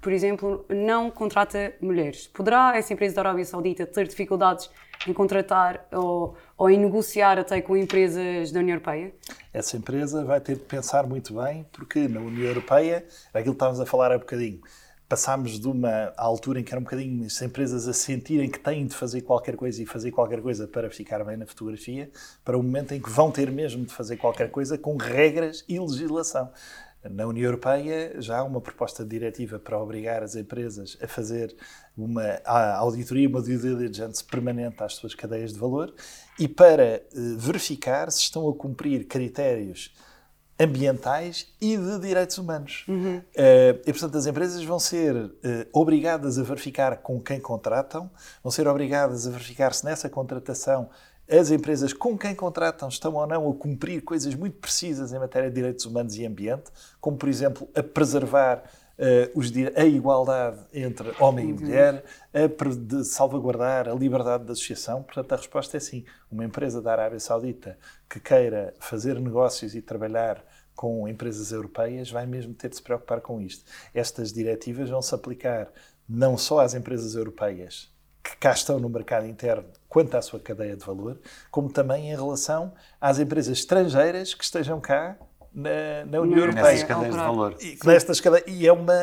por 0.00 0.12
exemplo, 0.12 0.64
não 0.68 1.10
contrata 1.10 1.74
mulheres, 1.80 2.28
poderá 2.28 2.76
essa 2.76 2.92
empresa 2.92 3.16
da 3.16 3.22
Arábia 3.22 3.44
Saudita 3.44 3.84
ter 3.84 4.06
dificuldades 4.06 4.70
em 5.04 5.12
contratar 5.12 5.84
ou, 5.90 6.36
ou 6.56 6.70
em 6.70 6.78
negociar 6.78 7.36
até 7.36 7.60
com 7.60 7.76
empresas 7.76 8.52
da 8.52 8.60
União 8.60 8.76
Europeia? 8.76 9.12
Essa 9.52 9.76
empresa 9.76 10.24
vai 10.24 10.40
ter 10.40 10.54
de 10.54 10.62
pensar 10.62 11.04
muito 11.04 11.34
bem, 11.34 11.66
porque 11.72 12.06
na 12.06 12.20
União 12.20 12.46
Europeia, 12.46 13.04
aquilo 13.34 13.54
que 13.54 13.56
estávamos 13.56 13.80
a 13.80 13.86
falar 13.86 14.12
há 14.12 14.18
bocadinho, 14.18 14.60
passámos 15.12 15.60
de 15.60 15.68
uma 15.68 16.10
altura 16.16 16.58
em 16.58 16.64
que 16.64 16.72
era 16.72 16.80
um 16.80 16.84
bocadinho 16.84 17.26
as 17.26 17.42
empresas 17.42 17.86
a 17.86 17.92
sentirem 17.92 18.48
que 18.50 18.58
têm 18.58 18.86
de 18.86 18.94
fazer 18.94 19.20
qualquer 19.20 19.56
coisa 19.56 19.82
e 19.82 19.84
fazer 19.84 20.10
qualquer 20.10 20.40
coisa 20.40 20.66
para 20.66 20.88
ficar 20.88 21.22
bem 21.22 21.36
na 21.36 21.44
fotografia, 21.44 22.10
para 22.42 22.56
o 22.56 22.62
momento 22.62 22.94
em 22.94 23.00
que 23.02 23.10
vão 23.10 23.30
ter 23.30 23.50
mesmo 23.50 23.84
de 23.84 23.92
fazer 23.92 24.16
qualquer 24.16 24.50
coisa 24.50 24.78
com 24.78 24.96
regras 24.96 25.66
e 25.68 25.78
legislação. 25.78 26.50
Na 27.10 27.26
União 27.26 27.44
Europeia 27.44 28.22
já 28.22 28.38
há 28.38 28.42
uma 28.42 28.58
proposta 28.58 29.04
de 29.04 29.10
diretiva 29.10 29.58
para 29.58 29.78
obrigar 29.78 30.22
as 30.22 30.34
empresas 30.34 30.96
a 31.02 31.06
fazer 31.06 31.54
uma 31.94 32.40
auditoria, 32.78 33.28
uma 33.28 33.42
due 33.42 33.58
diligence 33.58 34.24
permanente 34.24 34.82
às 34.82 34.94
suas 34.94 35.14
cadeias 35.14 35.52
de 35.52 35.58
valor 35.58 35.92
e 36.38 36.48
para 36.48 36.84
eh, 36.84 37.02
verificar 37.36 38.10
se 38.10 38.20
estão 38.20 38.48
a 38.48 38.54
cumprir 38.54 39.06
critérios 39.06 39.94
ambientais 40.58 41.48
e 41.60 41.76
de 41.76 41.98
direitos 41.98 42.38
humanos. 42.38 42.84
Uhum. 42.88 43.18
Uh, 43.18 43.80
e, 43.86 43.92
portanto, 43.92 44.16
as 44.16 44.26
empresas 44.26 44.62
vão 44.62 44.78
ser 44.78 45.14
uh, 45.14 45.32
obrigadas 45.72 46.38
a 46.38 46.42
verificar 46.42 46.98
com 46.98 47.20
quem 47.20 47.40
contratam, 47.40 48.10
vão 48.42 48.50
ser 48.50 48.68
obrigadas 48.68 49.26
a 49.26 49.30
verificar 49.30 49.74
se 49.74 49.84
nessa 49.84 50.08
contratação 50.08 50.88
as 51.30 51.50
empresas 51.50 51.92
com 51.92 52.18
quem 52.18 52.34
contratam 52.34 52.88
estão 52.88 53.14
ou 53.14 53.26
não 53.26 53.50
a 53.50 53.54
cumprir 53.54 54.02
coisas 54.02 54.34
muito 54.34 54.58
precisas 54.58 55.12
em 55.12 55.18
matéria 55.18 55.48
de 55.48 55.54
direitos 55.54 55.86
humanos 55.86 56.16
e 56.16 56.26
ambiente, 56.26 56.64
como, 57.00 57.16
por 57.16 57.28
exemplo, 57.28 57.68
a 57.74 57.82
preservar 57.82 58.62
Uh, 58.98 59.80
a 59.80 59.84
igualdade 59.84 60.58
entre 60.72 61.12
homem 61.18 61.50
e 61.50 61.52
mulher, 61.52 62.04
a 62.32 63.04
salvaguardar 63.04 63.88
a 63.88 63.94
liberdade 63.94 64.44
de 64.44 64.52
associação. 64.52 65.02
Portanto, 65.02 65.32
a 65.32 65.36
resposta 65.36 65.76
é 65.76 65.80
sim. 65.80 66.04
Uma 66.30 66.44
empresa 66.44 66.80
da 66.80 66.92
Arábia 66.92 67.18
Saudita 67.18 67.78
que 68.08 68.20
queira 68.20 68.74
fazer 68.78 69.18
negócios 69.18 69.74
e 69.74 69.82
trabalhar 69.82 70.44
com 70.74 71.06
empresas 71.06 71.52
europeias 71.52 72.10
vai 72.10 72.26
mesmo 72.26 72.54
ter 72.54 72.68
de 72.68 72.76
se 72.76 72.82
preocupar 72.82 73.20
com 73.20 73.40
isto. 73.40 73.64
Estas 73.94 74.32
diretivas 74.32 74.90
vão 74.90 75.02
se 75.02 75.14
aplicar 75.14 75.70
não 76.08 76.36
só 76.36 76.60
às 76.60 76.74
empresas 76.74 77.14
europeias 77.14 77.90
que 78.22 78.36
cá 78.36 78.52
estão 78.52 78.78
no 78.78 78.88
mercado 78.88 79.26
interno 79.26 79.64
quanto 79.88 80.16
à 80.16 80.22
sua 80.22 80.38
cadeia 80.38 80.76
de 80.76 80.84
valor, 80.84 81.18
como 81.50 81.68
também 81.68 82.10
em 82.10 82.14
relação 82.14 82.72
às 83.00 83.18
empresas 83.18 83.58
estrangeiras 83.58 84.32
que 84.32 84.44
estejam 84.44 84.80
cá 84.80 85.16
na, 85.54 86.04
na 86.06 86.20
União 86.20 86.38
Europeia. 86.38 86.64
Nestas 86.64 86.88
cadeias 86.88 87.14
de 87.14 87.20
valor. 87.20 87.56
E, 87.60 87.78
nestas 87.84 88.20
cadeias, 88.20 88.44
e 88.48 88.66
é 88.66 88.72
uma. 88.72 88.94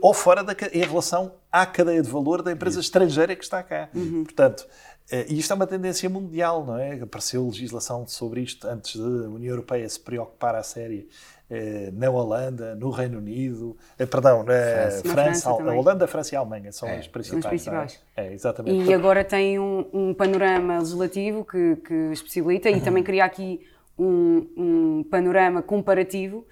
Ou 0.00 0.14
fora 0.14 0.42
da, 0.42 0.54
em 0.72 0.82
relação 0.82 1.32
à 1.50 1.66
cadeia 1.66 2.02
de 2.02 2.10
valor 2.10 2.42
da 2.42 2.52
empresa 2.52 2.80
Isso. 2.80 2.86
estrangeira 2.88 3.36
que 3.36 3.44
está 3.44 3.62
cá. 3.62 3.88
Uhum. 3.94 4.24
Portanto, 4.24 4.66
eh, 5.10 5.26
e 5.28 5.38
isto 5.38 5.52
é 5.52 5.56
uma 5.56 5.66
tendência 5.66 6.08
mundial, 6.08 6.64
não 6.64 6.78
é? 6.78 7.00
Apareceu 7.00 7.46
legislação 7.46 8.06
sobre 8.06 8.40
isto 8.40 8.66
antes 8.66 8.98
da 8.98 9.28
União 9.28 9.50
Europeia 9.50 9.88
se 9.88 10.00
preocupar 10.00 10.54
à 10.54 10.62
série 10.62 11.08
eh, 11.50 11.90
na 11.92 12.08
Holanda, 12.08 12.74
no 12.74 12.88
Reino 12.90 13.18
Unido, 13.18 13.76
eh, 13.98 14.06
perdão, 14.06 14.38
na 14.38 14.54
França, 14.54 15.02
França, 15.02 15.12
França 15.12 15.50
a 15.50 15.74
Holanda, 15.74 16.04
a 16.06 16.08
França 16.08 16.34
e 16.34 16.36
a 16.36 16.40
Alemanha 16.40 16.72
são 16.72 16.88
é, 16.88 16.96
as 16.96 17.06
principais. 17.06 17.44
principais. 17.44 18.00
É? 18.16 18.28
é? 18.28 18.32
exatamente. 18.32 18.88
E 18.88 18.94
agora 18.94 19.22
tem 19.22 19.58
um, 19.58 19.84
um 19.92 20.14
panorama 20.14 20.78
legislativo 20.78 21.44
que, 21.44 21.76
que 21.76 21.94
os 22.10 22.22
possibilita 22.22 22.70
e 22.70 22.80
também 22.80 23.02
cria 23.02 23.26
aqui 23.26 23.60
um, 23.98 24.46
um 24.56 25.04
panorama 25.04 25.62
comparativo 25.62 26.46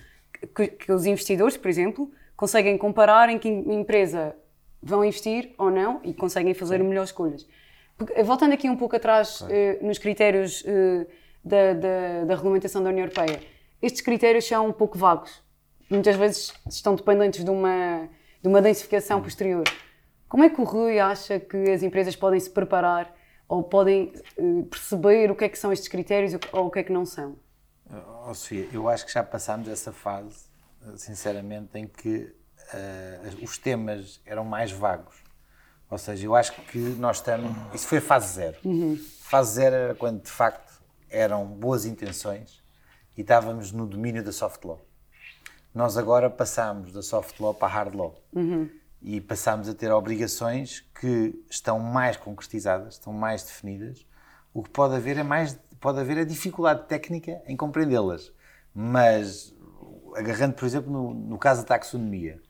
que, 0.55 0.69
que, 0.69 0.93
os 0.93 1.07
investidores, 1.07 1.57
por 1.57 1.69
exemplo, 1.69 2.11
conseguem 2.37 2.77
comparar 2.79 3.29
em 3.29 3.39
que 3.39 3.49
empresa 3.49 4.35
vão 4.83 5.05
investir 5.05 5.53
ou 5.59 5.71
não 5.71 6.01
e 6.03 6.15
conseguem 6.15 6.55
fazer 6.55 6.79
Sim. 6.79 6.85
melhores 6.85 7.11
escolhas. 7.11 7.47
Eh, 8.15 8.23
voltando 8.23 8.55
aqui 8.55 8.69
um 8.69 8.77
pouco 8.77 8.97
atrás 8.97 9.45
eh, 9.51 9.79
nos 9.83 9.99
critérios 9.99 10.65
eh, 10.67 11.07
da, 11.45 11.75
da, 11.75 12.25
da, 12.25 12.35
regulamentação 12.35 12.83
da 12.83 12.89
União 12.91 13.05
Europeia, 13.05 13.41
estes 13.83 14.01
critérios 14.01 14.47
são 14.47 14.69
um 14.69 14.73
pouco 14.73 14.97
vagos. 14.97 15.43
Muitas 15.91 16.17
vezes 16.17 16.53
estão 16.69 16.95
dependentes 16.95 17.45
de 17.45 17.51
uma, 17.51 18.09
de 18.41 18.49
uma 18.49 18.63
densificação 18.63 19.21
posterior. 19.21 19.65
Como 20.29 20.45
é 20.45 20.49
que 20.49 20.61
o 20.61 20.65
Rui 20.65 20.99
acha 20.99 21.41
que 21.41 21.57
as 21.71 21.83
empresas 21.83 22.15
podem 22.15 22.39
se 22.39 22.49
preparar 22.49 23.13
ou 23.51 23.65
podem 23.65 24.13
uh, 24.39 24.65
perceber 24.67 25.29
o 25.29 25.35
que 25.35 25.45
é 25.45 25.49
que 25.49 25.59
são 25.59 25.73
estes 25.73 25.89
critérios 25.89 26.33
ou 26.53 26.67
o 26.67 26.71
que 26.71 26.79
é 26.79 26.85
que 26.85 26.93
não 26.93 27.05
são? 27.05 27.37
Oh, 28.25 28.33
Sofia, 28.33 28.69
eu 28.73 28.89
acho 28.89 29.05
que 29.05 29.13
já 29.13 29.25
passámos 29.25 29.67
essa 29.67 29.93
fase, 29.93 30.45
sinceramente, 30.97 31.77
em 31.77 31.89
que 31.89 32.33
uh, 32.73 33.45
os 33.45 33.59
temas 33.59 34.21
eram 34.25 34.45
mais 34.45 34.71
vagos. 34.71 35.17
Ou 35.91 35.99
seja, 35.99 36.25
eu 36.25 36.37
acho 36.37 36.53
que 36.53 36.79
nós 36.79 37.17
estamos. 37.17 37.51
Isso 37.75 37.89
foi 37.89 37.99
a 37.99 38.01
fase 38.01 38.35
zero. 38.35 38.57
Uhum. 38.65 38.97
Fase 39.23 39.55
zero 39.55 39.75
era 39.75 39.95
quando 39.97 40.23
de 40.23 40.31
facto 40.31 40.81
eram 41.11 41.45
boas 41.45 41.85
intenções 41.85 42.63
e 43.17 43.23
estávamos 43.23 43.73
no 43.73 43.85
domínio 43.85 44.23
da 44.23 44.31
soft 44.31 44.65
law. 44.65 44.81
Nós 45.75 45.97
agora 45.97 46.31
passamos 46.31 46.93
da 46.93 47.03
soft 47.03 47.41
law 47.41 47.53
para 47.53 47.67
a 47.67 47.71
hard 47.71 47.97
law. 47.97 48.15
Uhum. 48.33 48.71
E 49.03 49.21
passamos 49.21 49.69
a 49.69 49.75
ter 49.75 49.91
obrigações 49.91 50.81
que 51.01 51.35
estão 51.49 51.79
mais 51.79 52.17
concretizadas, 52.17 52.95
estão 52.95 53.13
mais 53.13 53.43
definidas. 53.43 54.07
O 54.53 54.63
que 54.63 54.71
pode 54.71 54.95
haver 54.95 55.17
é 55.17 55.23
mais 55.23 55.59
pode 55.81 55.99
haver 55.99 56.19
a 56.19 56.25
dificuldade 56.25 56.87
técnica 56.87 57.41
em 57.47 57.57
compreendê-las. 57.57 58.31
Mas, 58.75 59.55
agarrando, 60.15 60.55
por 60.55 60.67
exemplo, 60.67 60.93
no, 60.93 61.15
no 61.15 61.39
caso 61.39 61.63
da 61.63 61.69
taxonomia, 61.69 62.41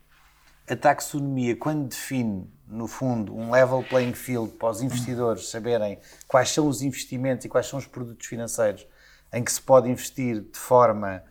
a 0.68 0.76
taxonomia, 0.76 1.56
quando 1.56 1.88
define, 1.88 2.48
no 2.66 2.86
fundo, 2.86 3.34
um 3.36 3.50
level 3.50 3.82
playing 3.88 4.14
field 4.14 4.52
para 4.52 4.70
os 4.70 4.82
investidores 4.82 5.48
saberem 5.48 5.98
quais 6.28 6.50
são 6.50 6.68
os 6.68 6.82
investimentos 6.82 7.44
e 7.44 7.48
quais 7.48 7.66
são 7.66 7.78
os 7.78 7.86
produtos 7.86 8.26
financeiros 8.26 8.86
em 9.32 9.42
que 9.42 9.50
se 9.50 9.60
pode 9.60 9.88
investir 9.88 10.40
de 10.40 10.58
forma 10.58 11.22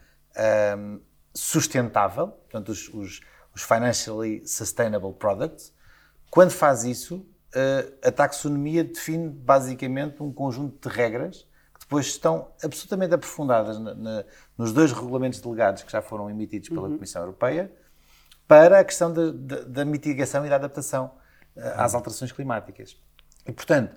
um, 0.77 0.99
sustentável, 1.33 2.27
portanto, 2.27 2.69
os, 2.69 2.89
os, 2.93 3.21
os, 3.53 3.61
financially 3.61 4.45
sustainable 4.47 5.13
products, 5.13 5.73
quando 6.29 6.51
faz 6.51 6.83
isso, 6.83 7.17
uh, 7.17 8.07
a 8.07 8.11
taxonomia 8.11 8.83
define 8.83 9.29
basicamente 9.29 10.21
um 10.21 10.31
conjunto 10.31 10.89
de 10.89 10.95
regras 10.95 11.47
que 11.73 11.79
depois 11.81 12.07
estão 12.07 12.49
absolutamente 12.63 13.13
aprofundadas 13.13 13.79
na, 13.79 13.95
na, 13.95 14.25
nos 14.57 14.73
dois 14.73 14.91
regulamentos 14.91 15.39
delegados 15.39 15.83
que 15.83 15.91
já 15.91 16.01
foram 16.01 16.29
emitidos 16.29 16.69
pela 16.69 16.83
uhum. 16.83 16.95
Comissão 16.95 17.21
Europeia 17.21 17.71
para 18.47 18.79
a 18.79 18.83
questão 18.83 19.13
da, 19.13 19.85
mitigação 19.85 20.45
e 20.45 20.49
da 20.49 20.55
adaptação 20.55 21.11
uh, 21.55 21.61
às 21.75 21.93
alterações 21.93 22.31
climáticas. 22.31 22.97
E, 23.45 23.51
portanto, 23.51 23.95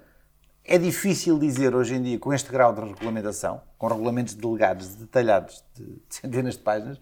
é 0.64 0.78
difícil 0.78 1.38
dizer 1.38 1.74
hoje 1.74 1.94
em 1.94 2.02
dia, 2.02 2.18
com 2.18 2.32
este 2.32 2.50
grau 2.50 2.72
de 2.72 2.80
regulamentação, 2.80 3.62
com 3.76 3.88
regulamentos 3.88 4.34
delegados 4.34 4.94
detalhados 4.94 5.64
de 5.74 6.00
centenas 6.08 6.54
de 6.54 6.60
páginas, 6.60 7.00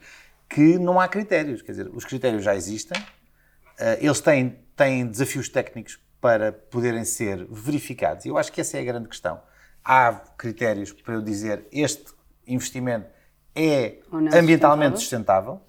que 0.51 0.79
não 0.79 1.01
há 1.01 1.09
critérios. 1.09 1.63
Quer 1.63 1.73
dizer, 1.73 1.91
os 1.95 2.05
critérios 2.05 2.45
já 2.45 2.55
existem, 2.55 3.01
uh, 3.01 3.97
eles 3.99 4.21
têm, 4.21 4.59
têm 4.77 5.07
desafios 5.07 5.49
técnicos 5.49 5.99
para 6.21 6.53
poderem 6.53 7.05
ser 7.05 7.47
verificados. 7.51 8.27
E 8.27 8.29
eu 8.29 8.37
acho 8.37 8.53
que 8.53 8.61
essa 8.61 8.77
é 8.77 8.81
a 8.81 8.85
grande 8.85 9.09
questão. 9.09 9.41
Há 9.83 10.13
critérios 10.37 10.93
para 10.93 11.15
eu 11.15 11.23
dizer 11.23 11.67
este 11.73 12.13
investimento 12.47 13.09
é 13.55 14.01
ambientalmente 14.35 14.99
sustentável 14.99 15.63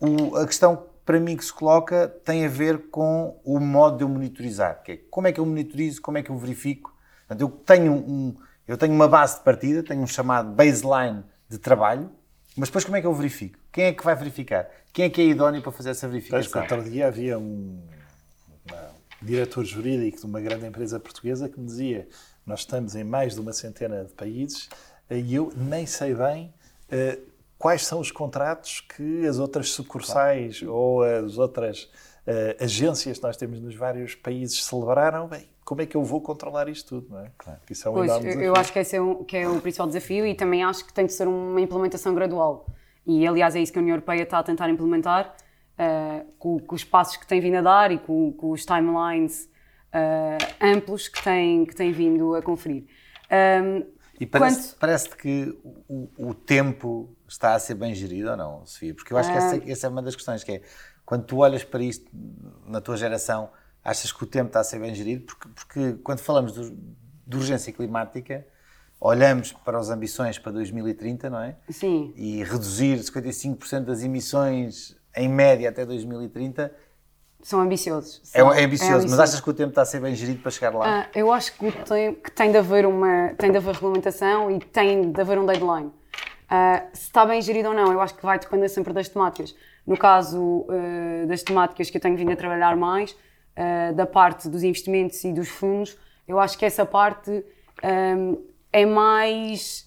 o, 0.00 0.36
a 0.36 0.46
questão 0.46 0.86
para 1.04 1.20
mim 1.20 1.36
que 1.36 1.44
se 1.44 1.52
coloca 1.52 2.08
tem 2.24 2.44
a 2.44 2.48
ver 2.48 2.90
com 2.90 3.40
o 3.44 3.58
modo 3.60 3.98
de 3.98 4.04
eu 4.04 4.08
monitorizar, 4.08 4.82
que 4.82 4.92
é 4.92 4.96
como 5.10 5.26
é 5.26 5.32
que 5.32 5.40
eu 5.40 5.46
monitorizo, 5.46 6.02
como 6.02 6.18
é 6.18 6.22
que 6.22 6.30
eu 6.30 6.36
verifico. 6.36 6.94
Portanto, 7.26 7.40
eu 7.40 7.48
tenho, 7.48 7.92
um, 7.92 8.36
eu 8.66 8.76
tenho 8.76 8.92
uma 8.92 9.08
base 9.08 9.38
de 9.38 9.44
partida, 9.44 9.82
tenho 9.82 10.02
um 10.02 10.06
chamado 10.06 10.50
baseline 10.50 11.24
de 11.48 11.58
trabalho, 11.58 12.10
mas 12.56 12.68
depois 12.68 12.84
como 12.84 12.96
é 12.96 13.00
que 13.00 13.06
eu 13.06 13.14
verifico? 13.14 13.58
Quem 13.76 13.84
é 13.84 13.92
que 13.92 14.02
vai 14.02 14.14
verificar? 14.14 14.70
Quem 14.90 15.04
é 15.04 15.10
que 15.10 15.20
é 15.20 15.24
idóneo 15.26 15.60
para 15.60 15.70
fazer 15.70 15.90
essa 15.90 16.08
verificação? 16.08 16.62
Outro 16.62 16.82
dia 16.82 17.08
havia 17.08 17.38
um, 17.38 17.78
um 18.72 18.72
diretor 19.20 19.66
jurídico 19.66 20.18
de 20.18 20.24
uma 20.24 20.40
grande 20.40 20.64
empresa 20.64 20.98
portuguesa 20.98 21.46
que 21.46 21.60
me 21.60 21.66
dizia 21.66 22.08
nós 22.46 22.60
estamos 22.60 22.94
em 22.96 23.04
mais 23.04 23.34
de 23.34 23.40
uma 23.40 23.52
centena 23.52 24.02
de 24.02 24.14
países 24.14 24.70
e 25.10 25.34
eu 25.34 25.52
nem 25.54 25.84
sei 25.84 26.14
bem 26.14 26.54
uh, 26.90 27.20
quais 27.58 27.84
são 27.84 28.00
os 28.00 28.10
contratos 28.10 28.80
que 28.80 29.26
as 29.26 29.38
outras 29.38 29.72
sucursais 29.72 30.60
claro. 30.60 30.74
ou 30.74 31.02
as 31.02 31.36
outras 31.36 31.82
uh, 32.26 32.64
agências 32.64 33.18
que 33.18 33.24
nós 33.24 33.36
temos 33.36 33.60
nos 33.60 33.74
vários 33.74 34.14
países 34.14 34.64
celebraram, 34.64 35.28
bem, 35.28 35.46
como 35.66 35.82
é 35.82 35.86
que 35.86 35.98
eu 35.98 36.02
vou 36.02 36.22
controlar 36.22 36.66
isto 36.70 37.00
tudo, 37.00 37.14
não 37.14 37.20
é? 37.20 37.30
Claro. 37.36 37.60
Isso 37.68 37.86
é 37.86 37.90
um 37.90 37.94
pois, 37.94 38.24
eu 38.24 38.56
acho 38.56 38.72
que 38.72 38.78
esse 38.78 38.96
é, 38.96 39.02
um, 39.02 39.22
que 39.22 39.36
é 39.36 39.46
o 39.46 39.60
principal 39.60 39.86
desafio 39.86 40.26
e 40.26 40.34
também 40.34 40.64
acho 40.64 40.82
que 40.86 40.94
tem 40.94 41.04
de 41.04 41.12
ser 41.12 41.28
uma 41.28 41.60
implementação 41.60 42.14
gradual. 42.14 42.64
E, 43.06 43.26
aliás, 43.26 43.54
é 43.54 43.60
isso 43.60 43.72
que 43.72 43.78
a 43.78 43.82
União 43.82 43.94
Europeia 43.94 44.22
está 44.22 44.38
a 44.38 44.42
tentar 44.42 44.68
implementar, 44.68 45.34
uh, 45.78 46.26
com, 46.38 46.58
com, 46.58 46.74
os 46.74 46.84
passos 46.84 47.16
que 47.16 47.26
tem 47.26 47.40
vindo 47.40 47.56
a 47.56 47.62
dar 47.62 47.92
e 47.92 47.98
com, 47.98 48.32
com 48.32 48.50
os 48.50 48.64
timelines 48.64 49.48
uh, 49.94 50.64
amplos 50.64 51.08
que 51.08 51.22
tem, 51.22 51.64
que 51.64 51.74
tem 51.74 51.92
vindo 51.92 52.34
a 52.34 52.42
conferir. 52.42 52.84
Um, 53.30 53.86
e 54.18 54.26
parece, 54.26 54.68
quanto... 54.68 54.78
parece 54.78 55.16
que 55.16 55.58
o, 55.88 56.08
o 56.18 56.34
tempo 56.34 57.14
está 57.28 57.54
a 57.54 57.58
ser 57.58 57.74
bem 57.74 57.94
gerido 57.94 58.30
ou 58.30 58.36
não, 58.36 58.66
Sofia? 58.66 58.94
Porque 58.94 59.12
eu 59.12 59.18
acho 59.18 59.30
que 59.30 59.36
essa, 59.36 59.56
ah. 59.56 59.70
essa, 59.70 59.86
é 59.86 59.90
uma 59.90 60.02
das 60.02 60.16
questões, 60.16 60.42
que 60.42 60.52
é, 60.52 60.62
quando 61.04 61.24
tu 61.24 61.38
olhas 61.38 61.62
para 61.62 61.82
isto 61.82 62.10
na 62.66 62.80
tua 62.80 62.96
geração, 62.96 63.50
achas 63.84 64.10
que 64.10 64.24
o 64.24 64.26
tempo 64.26 64.48
está 64.48 64.60
a 64.60 64.64
ser 64.64 64.80
bem 64.80 64.94
gerido? 64.94 65.26
Porque, 65.26 65.48
porque 65.48 65.92
quando 66.02 66.20
falamos 66.20 66.54
de, 66.54 66.76
de 67.26 67.36
urgência 67.36 67.72
climática, 67.72 68.46
olhamos 69.00 69.52
para 69.52 69.78
as 69.78 69.90
ambições 69.90 70.38
para 70.38 70.52
2030, 70.52 71.30
não 71.30 71.40
é? 71.40 71.56
Sim. 71.68 72.12
E 72.16 72.42
reduzir 72.42 72.98
55% 72.98 73.84
das 73.84 74.02
emissões 74.02 74.96
em 75.14 75.28
média 75.28 75.68
até 75.68 75.84
2030 75.84 76.72
são 77.42 77.60
ambiciosos. 77.60 78.22
É 78.34 78.40
é, 78.40 78.40
é, 78.40 78.44
ambicioso, 78.44 78.60
é, 78.60 78.64
ambicioso, 78.64 79.08
mas 79.08 79.20
achas 79.20 79.40
que 79.40 79.48
o 79.48 79.54
tempo 79.54 79.68
está 79.68 79.82
a 79.82 79.84
ser 79.84 80.00
bem 80.00 80.14
gerido 80.14 80.40
para 80.40 80.50
chegar 80.50 80.74
lá? 80.74 81.02
Ah, 81.02 81.08
eu 81.14 81.32
acho 81.32 81.52
que 81.56 81.70
tem, 81.70 82.14
que 82.14 82.30
tem 82.32 82.50
de 82.50 82.58
haver 82.58 82.84
uma 82.86 83.34
tem 83.38 83.52
de 83.52 83.56
haver 83.58 83.74
regulamentação 83.74 84.50
e 84.50 84.58
tem 84.58 85.12
de 85.12 85.20
haver 85.20 85.38
um 85.38 85.46
deadline. 85.46 85.86
Uh, 85.86 86.88
se 86.92 87.02
está 87.02 87.24
bem 87.24 87.40
gerido 87.40 87.68
ou 87.68 87.74
não, 87.74 87.92
eu 87.92 88.00
acho 88.00 88.14
que 88.14 88.22
vai 88.24 88.38
depender 88.38 88.68
sempre 88.68 88.92
das 88.92 89.08
temáticas. 89.08 89.54
No 89.86 89.96
caso 89.96 90.40
uh, 90.42 91.26
das 91.28 91.42
temáticas 91.42 91.88
que 91.88 91.96
eu 91.96 92.00
tenho 92.00 92.16
vindo 92.16 92.32
a 92.32 92.36
trabalhar 92.36 92.76
mais, 92.76 93.12
uh, 93.12 93.94
da 93.94 94.06
parte 94.06 94.48
dos 94.48 94.64
investimentos 94.64 95.22
e 95.22 95.32
dos 95.32 95.48
fundos, 95.48 95.96
eu 96.26 96.40
acho 96.40 96.58
que 96.58 96.64
essa 96.64 96.84
parte 96.84 97.44
um, 97.84 98.42
é 98.80 98.86
mais. 98.86 99.84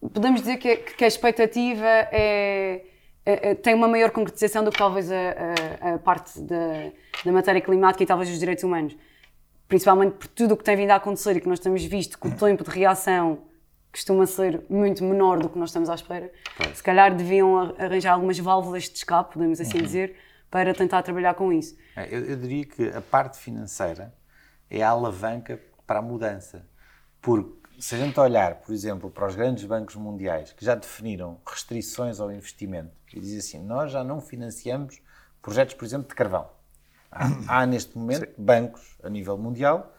podemos 0.00 0.40
dizer 0.40 0.56
que, 0.56 0.76
que, 0.76 1.04
a 1.04 1.08
expectativa 1.08 1.86
é, 1.86 2.82
é, 3.24 3.54
tem 3.54 3.74
uma 3.74 3.86
maior 3.86 4.10
concretização 4.10 4.64
do 4.64 4.70
que 4.70 4.78
talvez 4.78 5.10
a, 5.12 5.16
a, 5.80 5.94
a 5.94 5.98
parte 5.98 6.40
da, 6.40 6.90
da 7.24 7.32
matéria 7.32 7.60
climática 7.60 8.02
e 8.02 8.06
talvez 8.06 8.30
dos 8.30 8.38
direitos 8.38 8.64
humanos. 8.64 8.96
Principalmente 9.68 10.14
por 10.14 10.28
tudo 10.28 10.54
o 10.54 10.56
que 10.56 10.64
tem 10.64 10.76
vindo 10.76 10.92
a 10.92 10.96
acontecer 10.96 11.36
e 11.36 11.40
que 11.40 11.48
nós 11.48 11.60
temos 11.60 11.84
visto 11.84 12.18
que 12.18 12.26
o 12.26 12.34
tempo 12.34 12.64
de 12.64 12.70
reação 12.70 13.40
costuma 13.92 14.24
ser 14.24 14.62
muito 14.70 15.04
menor 15.04 15.38
do 15.40 15.48
que 15.50 15.58
nós 15.58 15.68
estamos 15.68 15.90
à 15.90 15.94
espera. 15.94 16.32
Se 16.74 16.82
calhar 16.82 17.14
deviam 17.14 17.74
arranjar 17.78 18.14
algumas 18.14 18.38
válvulas 18.38 18.84
de 18.84 18.96
escape, 18.96 19.34
podemos 19.34 19.60
assim 19.60 19.76
uhum. 19.76 19.84
dizer, 19.84 20.16
para 20.50 20.72
tentar 20.72 21.02
trabalhar 21.02 21.34
com 21.34 21.52
isso. 21.52 21.76
É, 21.96 22.06
eu, 22.10 22.24
eu, 22.24 22.36
diria 22.36 22.64
que 22.64 22.88
a 22.88 23.02
parte 23.02 23.38
financeira 23.38 24.14
é 24.70 24.82
a 24.82 24.88
alavanca 24.88 25.60
para 25.86 25.98
a 25.98 26.02
mudança. 26.02 26.66
Porque 27.20 27.57
se 27.78 27.94
a 27.94 27.98
gente 27.98 28.18
olhar, 28.18 28.56
por 28.56 28.72
exemplo, 28.72 29.08
para 29.10 29.26
os 29.26 29.36
grandes 29.36 29.64
bancos 29.64 29.94
mundiais 29.94 30.52
que 30.52 30.64
já 30.64 30.74
definiram 30.74 31.38
restrições 31.46 32.18
ao 32.18 32.32
investimento 32.32 32.90
e 33.14 33.20
dizem 33.20 33.38
assim, 33.38 33.62
nós 33.64 33.92
já 33.92 34.02
não 34.02 34.20
financiamos 34.20 35.00
projetos, 35.40 35.74
por 35.74 35.84
exemplo, 35.84 36.08
de 36.08 36.14
carvão. 36.14 36.50
Há, 37.10 37.28
há 37.62 37.66
neste 37.66 37.96
momento 37.96 38.26
Sim. 38.26 38.32
bancos 38.36 38.98
a 39.02 39.08
nível 39.08 39.38
mundial 39.38 39.94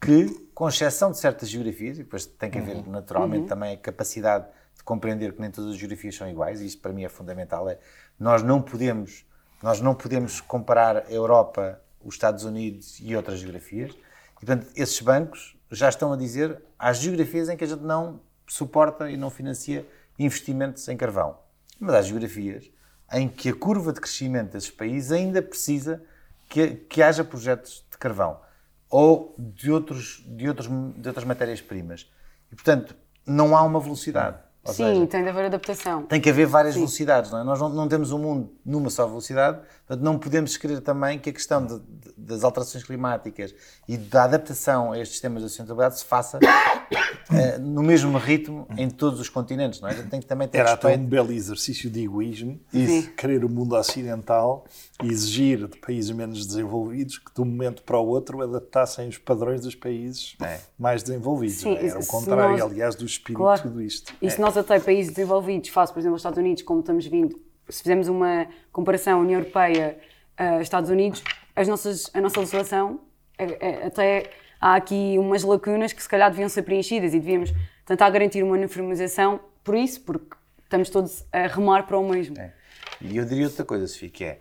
que, 0.00 0.28
com 0.54 0.68
exceção 0.68 1.10
de 1.12 1.18
certas 1.18 1.48
geografias, 1.48 1.98
e 1.98 2.02
depois 2.02 2.26
tem 2.26 2.50
que 2.50 2.58
haver 2.58 2.76
uhum. 2.76 2.90
naturalmente 2.90 3.42
uhum. 3.42 3.48
também 3.48 3.74
a 3.74 3.76
capacidade 3.76 4.46
de 4.74 4.82
compreender 4.82 5.34
que 5.34 5.40
nem 5.40 5.50
todas 5.50 5.72
as 5.72 5.76
geografias 5.76 6.16
são 6.16 6.28
iguais, 6.28 6.60
e 6.60 6.66
isto 6.66 6.80
para 6.80 6.92
mim 6.92 7.04
é 7.04 7.08
fundamental, 7.08 7.68
é 7.68 7.78
nós 8.18 8.42
não 8.42 8.60
podemos, 8.60 9.24
nós 9.62 9.80
não 9.80 9.94
podemos 9.94 10.40
comparar 10.40 10.96
a 10.96 11.12
Europa, 11.12 11.80
os 12.02 12.14
Estados 12.14 12.44
Unidos 12.44 12.98
e 13.00 13.14
outras 13.14 13.38
geografias, 13.38 13.92
e 13.92 14.34
portanto 14.34 14.66
esses 14.74 15.00
bancos 15.00 15.59
já 15.70 15.88
estão 15.88 16.12
a 16.12 16.16
dizer 16.16 16.62
às 16.78 16.98
geografias 16.98 17.48
em 17.48 17.56
que 17.56 17.64
a 17.64 17.66
gente 17.66 17.82
não 17.82 18.20
suporta 18.46 19.10
e 19.10 19.16
não 19.16 19.30
financia 19.30 19.86
investimentos 20.18 20.86
em 20.88 20.96
carvão. 20.96 21.38
Mas 21.78 21.94
há 21.94 22.02
geografias 22.02 22.70
em 23.12 23.28
que 23.28 23.48
a 23.48 23.54
curva 23.54 23.92
de 23.92 24.00
crescimento 24.00 24.52
desses 24.52 24.70
países 24.70 25.10
ainda 25.12 25.40
precisa 25.40 26.02
que, 26.48 26.74
que 26.74 27.02
haja 27.02 27.24
projetos 27.24 27.84
de 27.90 27.98
carvão 27.98 28.40
ou 28.88 29.34
de, 29.38 29.70
outros, 29.70 30.24
de, 30.26 30.48
outros, 30.48 30.68
de 30.68 31.08
outras 31.08 31.24
matérias-primas. 31.24 32.10
E, 32.50 32.56
portanto, 32.56 32.94
não 33.24 33.56
há 33.56 33.62
uma 33.62 33.78
velocidade. 33.78 34.38
Ou 34.64 34.74
Sim, 34.74 34.84
seja, 34.84 35.06
tem 35.06 35.22
de 35.22 35.28
haver 35.28 35.46
adaptação. 35.46 36.02
Tem 36.02 36.20
que 36.20 36.28
haver 36.28 36.46
várias 36.46 36.74
Sim. 36.74 36.80
velocidades, 36.80 37.30
não 37.30 37.40
é? 37.40 37.44
Nós 37.44 37.58
não, 37.58 37.68
não, 37.70 37.88
temos 37.88 38.12
um 38.12 38.18
mundo 38.18 38.52
numa 38.64 38.90
só 38.90 39.06
velocidade, 39.06 39.60
portanto 39.90 40.04
não 40.04 40.18
podemos 40.18 40.52
escrever 40.52 40.80
também 40.80 41.18
que 41.18 41.30
a 41.30 41.32
questão 41.32 41.66
de, 41.66 41.80
de, 41.80 42.12
das 42.16 42.44
alterações 42.44 42.84
climáticas 42.84 43.52
e 43.88 43.96
da 43.96 44.22
adaptação 44.22 44.92
a 44.92 44.98
estes 44.98 45.16
sistemas 45.16 45.42
de 45.42 45.48
sustentabilidade 45.48 45.98
se 45.98 46.04
faça 46.04 46.38
uh, 46.38 47.58
no 47.60 47.82
mesmo 47.82 48.16
ritmo 48.16 48.68
em 48.78 48.88
todos 48.88 49.18
os 49.18 49.28
continentes, 49.28 49.80
não 49.80 49.88
é? 49.88 49.94
Tem 49.94 50.20
que 50.20 50.26
também 50.26 50.46
ter 50.46 50.58
Era 50.58 50.70
respeito. 50.70 50.94
até 50.94 51.02
um 51.02 51.06
belo 51.06 51.32
exercício 51.32 51.90
de 51.90 52.04
egoísmo, 52.04 52.60
Isso. 52.72 53.10
querer 53.14 53.44
o 53.44 53.48
mundo 53.48 53.74
ocidental 53.74 54.64
e 55.02 55.08
exigir 55.08 55.66
de 55.66 55.76
países 55.78 56.12
menos 56.12 56.46
desenvolvidos 56.46 57.18
que 57.18 57.34
de 57.34 57.40
um 57.40 57.44
momento 57.44 57.82
para 57.82 57.98
o 57.98 58.06
outro 58.06 58.42
adaptassem 58.42 59.08
os 59.08 59.18
padrões 59.18 59.62
dos 59.62 59.74
países 59.74 60.36
é. 60.40 60.60
mais 60.78 61.02
desenvolvidos. 61.02 61.56
Sim, 61.56 61.74
é? 61.74 61.88
Era 61.88 61.98
o 61.98 62.06
contrário, 62.06 62.58
nós... 62.58 62.62
aliás, 62.62 62.94
do 62.94 63.04
espírito 63.04 63.38
claro. 63.38 63.60
de 63.60 63.68
tudo 63.68 63.82
isto. 63.82 64.14
E 64.22 64.30
se 64.30 64.40
nós 64.40 64.56
até 64.56 64.78
países 64.78 65.12
desenvolvidos, 65.12 65.68
face, 65.70 65.92
por 65.92 65.98
exemplo, 65.98 66.14
os 66.14 66.20
Estados 66.20 66.38
Unidos, 66.38 66.62
como 66.62 66.78
estamos 66.78 67.04
vindo, 67.06 67.49
se 67.70 67.82
fizermos 67.82 68.08
uma 68.08 68.46
comparação 68.72 69.20
União 69.20 69.40
Europeia, 69.40 69.98
uh, 70.38 70.60
Estados 70.60 70.90
Unidos, 70.90 71.22
as 71.54 71.68
nossas, 71.68 72.10
a 72.14 72.20
nossa 72.20 72.40
legislação 72.40 73.00
é, 73.38 73.44
é, 73.60 73.86
até 73.86 74.30
há 74.60 74.74
aqui 74.74 75.16
umas 75.18 75.42
lacunas 75.42 75.92
que 75.92 76.02
se 76.02 76.08
calhar 76.08 76.30
deviam 76.30 76.48
ser 76.48 76.62
preenchidas 76.62 77.14
e 77.14 77.20
devíamos 77.20 77.52
tentar 77.86 78.10
garantir 78.10 78.42
uma 78.42 78.52
uniformização 78.52 79.40
por 79.64 79.74
isso, 79.74 80.00
porque 80.02 80.36
estamos 80.62 80.90
todos 80.90 81.24
a 81.32 81.46
remar 81.46 81.86
para 81.86 81.98
o 81.98 82.08
mesmo. 82.08 82.38
É. 82.38 82.52
E 83.00 83.16
eu 83.16 83.24
diria 83.24 83.46
outra 83.46 83.64
coisa, 83.64 83.86
Sofia, 83.86 84.10
que 84.10 84.24
é, 84.24 84.40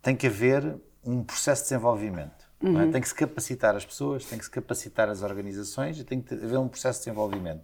tem 0.00 0.14
que 0.14 0.26
haver 0.26 0.76
um 1.04 1.24
processo 1.24 1.62
de 1.62 1.68
desenvolvimento. 1.70 2.48
É? 2.62 2.66
Uhum. 2.66 2.80
É? 2.82 2.90
Tem 2.90 3.00
que 3.00 3.08
se 3.08 3.14
capacitar 3.14 3.74
as 3.74 3.84
pessoas, 3.84 4.24
tem 4.24 4.38
que 4.38 4.44
se 4.44 4.50
capacitar 4.50 5.08
as 5.08 5.22
organizações 5.22 5.98
e 5.98 6.04
tem 6.04 6.20
que 6.20 6.34
haver 6.34 6.58
um 6.58 6.68
processo 6.68 7.00
de 7.00 7.06
desenvolvimento. 7.06 7.62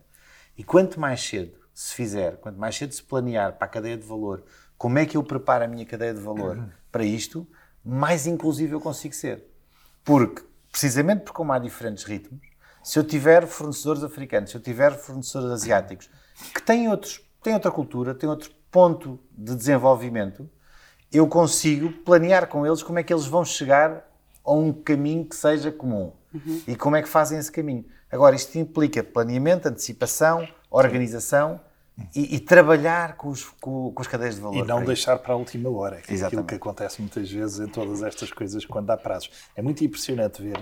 E 0.57 0.65
quanto 0.65 0.99
mais 0.99 1.21
cedo 1.21 1.59
se 1.73 1.95
fizer, 1.95 2.38
quanto 2.38 2.59
mais 2.59 2.75
cedo 2.75 2.93
se 2.93 3.03
planear 3.03 3.53
para 3.53 3.67
a 3.67 3.69
cadeia 3.69 3.97
de 3.97 4.07
valor, 4.07 4.43
como 4.78 4.99
é 4.99 5.06
que 5.06 5.16
eu 5.16 5.23
preparo 5.23 5.64
a 5.64 5.68
minha 5.68 5.85
cadeia 5.87 6.14
de 6.14 6.21
valor 6.21 6.56
uhum. 6.59 6.68
para 6.90 7.04
isto, 7.04 7.47
mais 7.85 8.26
inclusivo 8.26 8.75
eu 8.75 8.80
consigo 8.80 9.14
ser. 9.14 9.45
Porque, 10.04 10.42
precisamente 10.71 11.21
porque 11.21 11.37
como 11.37 11.52
há 11.52 11.59
diferentes 11.59 12.04
ritmos, 12.04 12.40
se 12.83 12.99
eu 12.99 13.04
tiver 13.04 13.47
fornecedores 13.47 14.04
africanos, 14.04 14.50
se 14.50 14.56
eu 14.56 14.61
tiver 14.61 14.92
fornecedores 14.92 15.50
asiáticos, 15.50 16.11
que 16.54 16.62
têm, 16.62 16.88
outros, 16.88 17.21
têm 17.42 17.54
outra 17.54 17.71
cultura, 17.71 18.14
têm 18.14 18.28
outro 18.28 18.50
ponto 18.71 19.18
de 19.33 19.54
desenvolvimento, 19.54 20.49
eu 21.12 21.26
consigo 21.26 21.90
planear 22.04 22.47
com 22.47 22.66
eles 22.66 22.83
como 22.83 22.99
é 22.99 23.02
que 23.02 23.12
eles 23.12 23.26
vão 23.26 23.45
chegar 23.45 24.09
a 24.45 24.52
um 24.52 24.73
caminho 24.73 25.25
que 25.25 25.35
seja 25.35 25.73
comum. 25.73 26.12
Uhum. 26.33 26.62
E 26.68 26.76
como 26.76 26.97
é 26.97 27.02
que 27.02 27.09
fazem 27.09 27.38
esse 27.38 27.50
caminho. 27.50 27.85
Agora, 28.11 28.37
isto 28.37 28.56
implica 28.56 29.02
planeamento, 29.02 29.68
antecipação, 29.68 30.47
organização 30.71 31.61
e, 32.15 32.37
e, 32.37 32.41
trabalhar 32.41 33.17
com, 33.17 33.29
os, 33.29 33.45
com, 33.61 33.91
com, 33.93 34.03
as 34.03 34.07
cadeias 34.07 34.35
de 34.35 34.41
valor. 34.41 34.57
E 34.57 34.67
não 34.67 34.85
deixar 34.85 35.19
para 35.19 35.33
a 35.33 35.37
última 35.37 35.71
hora, 35.71 36.00
que 36.00 36.15
é 36.15 36.25
aquilo 36.25 36.45
que 36.45 36.55
acontece 36.55 37.00
muitas 37.00 37.31
vezes 37.31 37.59
em 37.59 37.69
todas 37.69 38.03
estas 38.03 38.31
coisas 38.31 38.65
quando 38.67 38.91
há 38.91 38.97
prazos. 38.97 39.31
É 39.55 39.62
muito 39.62 39.83
impressionante 39.83 40.43
ver, 40.43 40.59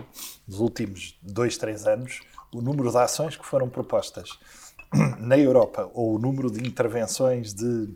nos 0.47 0.61
últimos 0.61 1.19
dois, 1.21 1.57
três 1.57 1.87
anos, 1.87 2.21
o 2.53 2.61
número 2.61 2.91
de 2.91 2.99
ações 2.99 3.37
que 3.37 3.45
foram 3.45 3.69
propostas 3.69 4.39
na 5.19 5.37
Europa, 5.37 5.91
ou 5.93 6.15
o 6.15 6.19
número 6.19 6.51
de 6.51 6.67
intervenções 6.67 7.53
de 7.53 7.93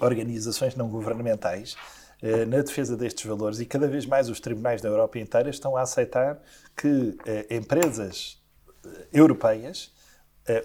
organizações 0.00 0.74
não 0.74 0.88
governamentais 0.88 1.76
eh, 2.20 2.44
na 2.44 2.60
defesa 2.60 2.96
destes 2.96 3.24
valores 3.24 3.60
e 3.60 3.66
cada 3.66 3.86
vez 3.86 4.04
mais 4.04 4.28
os 4.28 4.40
tribunais 4.40 4.80
da 4.80 4.88
Europa 4.88 5.18
inteira 5.18 5.50
estão 5.50 5.76
a 5.76 5.82
aceitar 5.82 6.40
que 6.76 7.16
eh, 7.24 7.56
empresas 7.56 8.42
eh, 8.84 9.06
europeias 9.12 9.92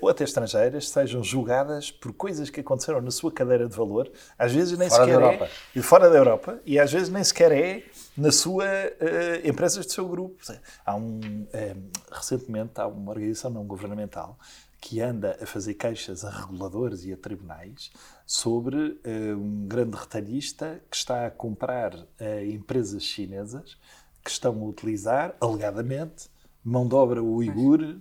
ou 0.02 0.10
até 0.10 0.24
estrangeiras 0.24 0.90
sejam 0.90 1.24
julgadas 1.24 1.92
por 1.92 2.14
coisas 2.14 2.50
que 2.50 2.60
aconteceram 2.60 3.02
na 3.02 3.12
sua 3.12 3.32
cadeira 3.32 3.68
de 3.68 3.76
valor, 3.76 4.12
às 4.38 4.52
vezes 4.52 4.78
nem 4.78 4.90
fora 4.90 5.06
sequer 5.06 5.20
da 5.20 5.26
Europa. 5.26 5.50
é 5.76 5.82
fora 5.82 6.10
da 6.10 6.18
Europa 6.18 6.60
e 6.66 6.80
às 6.80 6.92
vezes 6.92 7.10
nem 7.10 7.24
sequer 7.24 7.52
é 7.52 7.84
na 8.16 8.32
sua 8.32 8.66
uh, 8.66 9.48
empresas 9.48 9.86
do 9.86 9.92
seu 9.92 10.08
grupo. 10.08 10.36
Há 10.86 10.96
um 10.96 11.20
recentemente 12.12 12.72
há 12.76 12.88
uma 12.88 13.12
organização 13.12 13.52
não 13.52 13.66
governamental 13.66 14.38
que 14.84 15.00
anda 15.00 15.38
a 15.42 15.46
fazer 15.46 15.76
queixas 15.76 16.26
a 16.26 16.30
reguladores 16.30 17.06
e 17.06 17.14
a 17.14 17.18
tribunais 17.18 17.90
sobre 18.26 18.76
uh, 18.76 19.38
um 19.38 19.66
grande 19.66 19.96
retalhista 19.96 20.82
que 20.92 20.98
está 20.98 21.26
a 21.26 21.32
comprar 21.32 21.96
uh, 21.96 22.46
empresas 22.46 23.02
chinesas 23.02 23.78
que 24.22 24.30
estão 24.30 24.62
a 24.62 24.66
utilizar, 24.66 25.36
alegadamente, 25.40 26.30
mão 26.62 26.86
de 26.86 26.96
obra 26.96 27.24
uigur, 27.24 27.98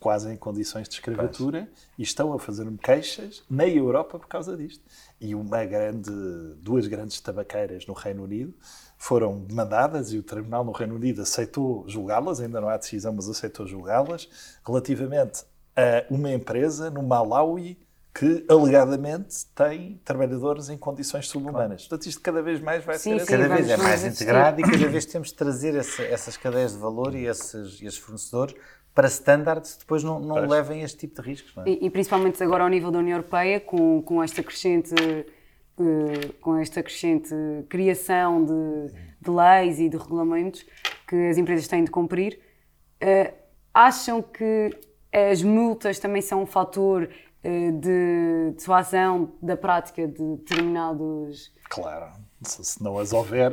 quase 0.00 0.32
em 0.32 0.36
condições 0.36 0.88
de 0.88 0.94
escravatura, 0.94 1.68
e 1.98 2.02
estão 2.02 2.32
a 2.32 2.38
fazer-me 2.38 2.78
queixas 2.78 3.44
na 3.50 3.68
Europa 3.68 4.18
por 4.18 4.26
causa 4.26 4.56
disto. 4.56 4.82
E 5.20 5.34
uma 5.34 5.62
grande, 5.66 6.10
duas 6.56 6.86
grandes 6.86 7.20
tabaqueiras 7.20 7.86
no 7.86 7.92
Reino 7.92 8.24
Unido 8.24 8.54
foram 8.96 9.38
demandadas 9.40 10.12
e 10.12 10.18
o 10.18 10.22
tribunal 10.22 10.64
no 10.64 10.72
Reino 10.72 10.94
Unido 10.94 11.20
aceitou 11.20 11.84
julgá-las, 11.86 12.40
ainda 12.40 12.60
não 12.60 12.68
há 12.70 12.78
decisão, 12.78 13.12
mas 13.12 13.28
aceitou 13.28 13.66
julgá-las, 13.66 14.28
relativamente 14.66 15.44
a 15.76 16.06
uma 16.10 16.32
empresa 16.32 16.90
no 16.90 17.02
Malawi 17.02 17.78
que 18.12 18.44
alegadamente 18.48 19.46
tem 19.54 20.00
trabalhadores 20.04 20.68
em 20.68 20.76
condições 20.76 21.28
subhumanas. 21.28 21.82
Portanto, 21.82 22.06
isto 22.08 22.20
cada 22.20 22.42
vez 22.42 22.60
mais 22.60 22.84
vai 22.84 22.98
sim, 22.98 23.18
ser 23.18 23.20
sim, 23.20 23.26
Cada 23.26 23.48
vez 23.48 23.70
é 23.70 23.76
mais 23.76 24.04
integrado 24.04 24.60
e 24.60 24.64
cada 24.64 24.88
vez 24.88 25.04
temos 25.04 25.28
de 25.28 25.34
trazer 25.34 25.76
essa, 25.76 26.02
essas 26.02 26.36
cadeias 26.36 26.72
de 26.72 26.78
valor 26.78 27.14
e 27.14 27.26
esses, 27.26 27.80
esses 27.80 27.98
fornecedores 27.98 28.54
para 28.94 29.06
standards 29.08 29.76
depois 29.76 30.02
não, 30.02 30.18
não 30.20 30.46
levem 30.46 30.82
este 30.82 30.98
tipo 30.98 31.20
de 31.20 31.28
riscos. 31.28 31.56
É? 31.58 31.70
E, 31.70 31.86
e, 31.86 31.90
principalmente 31.90 32.42
agora 32.42 32.64
ao 32.64 32.68
nível 32.68 32.90
da 32.90 32.98
União 32.98 33.16
Europeia, 33.16 33.60
com, 33.60 34.02
com 34.02 34.22
esta 34.22 34.42
crescente. 34.42 34.94
Uh, 35.78 36.34
com 36.42 36.58
esta 36.58 36.82
crescente 36.82 37.34
criação 37.66 38.44
de, 38.44 38.92
de, 39.18 39.30
leis 39.30 39.78
e 39.78 39.88
de 39.88 39.96
regulamentos 39.96 40.62
que 41.08 41.16
as 41.30 41.38
empresas 41.38 41.66
têm 41.66 41.82
de 41.82 41.90
cumprir, 41.90 42.38
uh, 43.02 43.34
acham 43.72 44.20
que 44.20 44.78
as 45.10 45.42
multas 45.42 45.98
também 45.98 46.20
são 46.20 46.42
um 46.42 46.46
fator 46.46 47.04
uh, 47.42 47.72
de 47.80 48.52
dissuasão 48.56 49.32
da 49.40 49.56
prática 49.56 50.06
de 50.06 50.36
determinados. 50.36 51.50
Claro, 51.70 52.12
se 52.42 52.82
não 52.82 52.98
as 52.98 53.12
houver. 53.12 53.52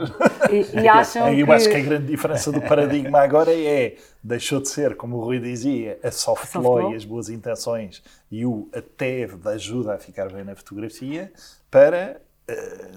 E, 0.52 0.82
e 0.82 0.88
acham 0.90 1.34
Eu 1.34 1.46
que... 1.46 1.52
acho 1.52 1.70
que 1.70 1.76
a 1.76 1.82
grande 1.82 2.08
diferença 2.08 2.52
do 2.52 2.62
paradigma 2.62 3.20
agora 3.20 3.54
é 3.54 3.96
deixou 4.24 4.62
de 4.62 4.70
ser, 4.70 4.96
como 4.96 5.18
o 5.18 5.24
Rui 5.24 5.40
dizia, 5.40 6.00
a 6.04 6.12
soft, 6.12 6.56
a 6.56 6.60
law, 6.60 6.92
e 6.92 6.96
as 6.96 7.06
boas 7.06 7.30
intenções 7.30 8.02
e 8.32 8.46
o 8.46 8.70
até 8.74 9.28
da 9.28 9.52
ajuda 9.52 9.96
a 9.96 9.98
ficar 9.98 10.32
bem 10.32 10.44
na 10.44 10.56
fotografia 10.56 11.32
para 11.70 12.22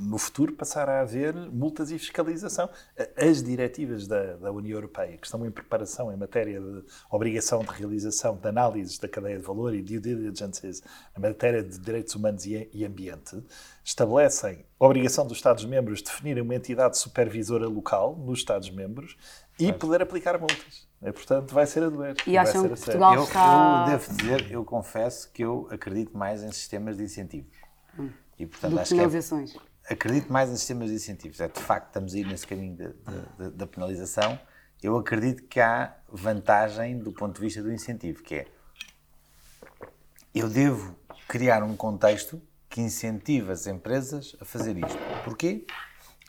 no 0.00 0.16
futuro 0.16 0.52
passar 0.52 0.88
a 0.88 1.00
haver 1.00 1.34
multas 1.34 1.90
e 1.90 1.98
fiscalização. 1.98 2.70
Eh, 2.96 3.28
as 3.28 3.42
diretivas 3.42 4.06
da, 4.06 4.36
da, 4.36 4.52
União 4.52 4.76
Europeia, 4.76 5.16
que 5.16 5.26
estão 5.26 5.44
em 5.44 5.50
preparação 5.50 6.12
em 6.12 6.16
matéria 6.16 6.60
de 6.60 6.84
obrigação 7.10 7.60
de 7.60 7.70
realização 7.70 8.36
de 8.36 8.48
análises 8.48 8.98
da 8.98 9.08
cadeia 9.08 9.38
de 9.38 9.44
valor 9.44 9.74
e 9.74 9.82
due 9.82 9.98
diligence 9.98 10.82
na 11.16 11.28
matéria 11.28 11.64
de 11.64 11.78
direitos 11.78 12.14
humanos 12.14 12.46
e, 12.46 12.70
e 12.72 12.84
ambiente, 12.84 13.42
estabelecem 13.84 14.64
a 14.78 14.84
obrigação 14.84 15.26
dos 15.26 15.38
Estados-membros 15.38 15.98
de 15.98 16.04
definirem 16.04 16.42
uma 16.42 16.54
entidade 16.54 16.96
supervisora 16.96 17.66
local 17.66 18.16
nos 18.16 18.38
Estados-membros 18.38 19.16
e 19.58 19.72
poder 19.72 20.00
aplicar 20.00 20.38
multas. 20.38 20.88
É, 21.02 21.10
portanto, 21.10 21.52
vai 21.52 21.66
ser 21.66 21.82
a 21.82 21.88
doer. 21.88 22.14
E 22.26 22.36
acham 22.38 22.62
que 22.62 22.68
Portugal 22.68 23.14
eu, 23.14 23.24
está... 23.24 23.84
Eu 23.86 23.98
devo 23.98 24.14
dizer, 24.14 24.50
eu 24.50 24.64
confesso 24.64 25.30
que 25.32 25.42
eu 25.42 25.66
acredito 25.70 26.16
mais 26.16 26.42
em 26.42 26.52
sistemas 26.52 26.96
de 26.96 27.04
incentivos. 27.04 27.56
Hum. 27.98 28.10
E, 28.40 28.46
portanto, 28.46 28.79
acho 28.79 28.94
que 28.94 29.00
é, 29.00 29.92
acredito 29.92 30.33
mais 30.33 30.48
em 30.48 30.57
sistemas 30.57 30.88
de 30.88 30.94
incentivos. 30.96 31.40
É, 31.40 31.48
de 31.48 31.61
facto, 31.61 31.88
estamos 31.88 32.14
a 32.14 32.18
ir 32.18 32.26
nesse 32.26 32.46
caminho 32.46 32.94
da 33.55 33.66
penalização. 33.66 34.40
Eu 34.83 34.96
acredito 34.96 35.42
que 35.44 35.61
há 35.61 35.94
vantagem 36.09 36.98
do 36.98 37.12
ponto 37.12 37.35
de 37.35 37.40
vista 37.42 37.62
do 37.62 37.70
incentivo, 37.70 38.22
que 38.22 38.37
é 38.37 38.46
eu 40.35 40.48
devo 40.48 40.96
criar 41.29 41.62
um 41.62 41.76
contexto 41.76 42.40
que 42.68 42.81
incentive 42.81 43.50
as 43.50 43.66
empresas 43.66 44.35
a 44.40 44.44
fazer 44.44 44.79
isto. 44.79 44.98
Porquê? 45.22 45.66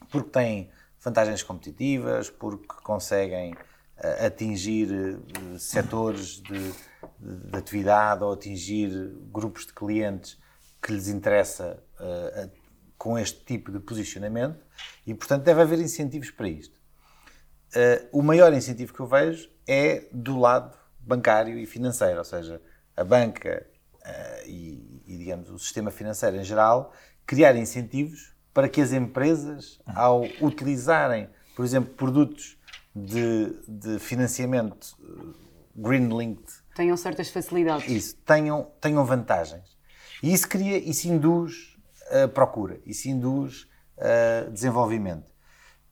Porque 0.10 0.32
têm 0.32 0.69
vantagens 1.00 1.41
competitivas, 1.43 2.30
porque 2.30 2.67
conseguem 2.84 3.54
uh, 3.54 4.26
atingir 4.26 4.89
uh, 4.91 5.58
setores 5.58 6.41
de, 6.41 6.74
de, 7.19 7.58
atividade 7.58 8.24
ou 8.24 8.34
atingir 8.34 8.89
grupos 9.32 9.67
de 9.67 9.74
clientes 9.74 10.40
que 10.82 10.91
lhes 10.91 11.08
interessa 11.08 11.82
uh, 12.00 12.52
com 12.98 13.17
este 13.17 13.44
tipo 13.44 13.72
de 13.72 13.80
posicionamento 13.80 14.65
e, 15.06 15.13
portanto, 15.13 15.44
deve 15.44 15.62
haver 15.62 15.80
incentivos 15.80 16.32
para 16.32 16.48
isto. 16.48 16.80
Uh, 17.76 18.20
o 18.20 18.22
maior 18.22 18.54
incentivo 18.54 18.94
que 18.94 19.00
eu 19.00 19.08
vejo 19.08 19.50
é 19.67 20.08
do 20.12 20.38
lado 20.38 20.78
bancário 21.00 21.58
e 21.58 21.65
financeiro, 21.65 22.17
ou 22.17 22.26
seja, 22.26 22.62
a 22.96 23.04
banca 23.04 23.65
uh, 23.96 24.48
e, 24.48 25.04
e, 25.06 25.17
digamos, 25.17 25.50
o 25.50 25.58
sistema 25.58 25.91
financeiro 25.91 26.38
em 26.38 26.44
geral, 26.44 26.94
criar 27.26 27.56
incentivos 27.56 28.34
para 28.54 28.67
que 28.67 28.82
as 28.82 28.91
empresas, 28.91 29.80
ao 29.86 30.24
utilizarem, 30.41 31.30
por 31.56 31.63
exemplo, 31.63 31.94
produtos 31.94 32.58
de, 32.94 33.56
de 33.67 34.00
financiamento 34.00 34.98
green 35.76 36.10
linked, 36.10 36.62
tenham 36.76 36.98
certas 36.98 37.30
facilidades. 37.30 37.89
Isso, 37.89 38.15
tenham, 38.26 38.72
tenham 38.80 39.06
vantagens. 39.06 39.78
E 40.21 40.34
isso 40.34 40.47
cria, 40.47 40.77
isso 40.77 41.07
induz 41.07 41.77
a 42.23 42.27
procura, 42.27 42.79
isso 42.86 43.10
induz 43.10 43.67
a 43.97 44.49
desenvolvimento. 44.49 45.31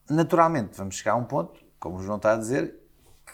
Naturalmente, 0.10 0.76
vamos 0.76 0.96
chegar 0.96 1.14
a 1.14 1.16
um 1.16 1.24
ponto, 1.24 1.60
como 1.80 1.98
o 1.98 2.04
João 2.04 2.18
está 2.18 2.34
a 2.34 2.38
dizer, 2.38 2.76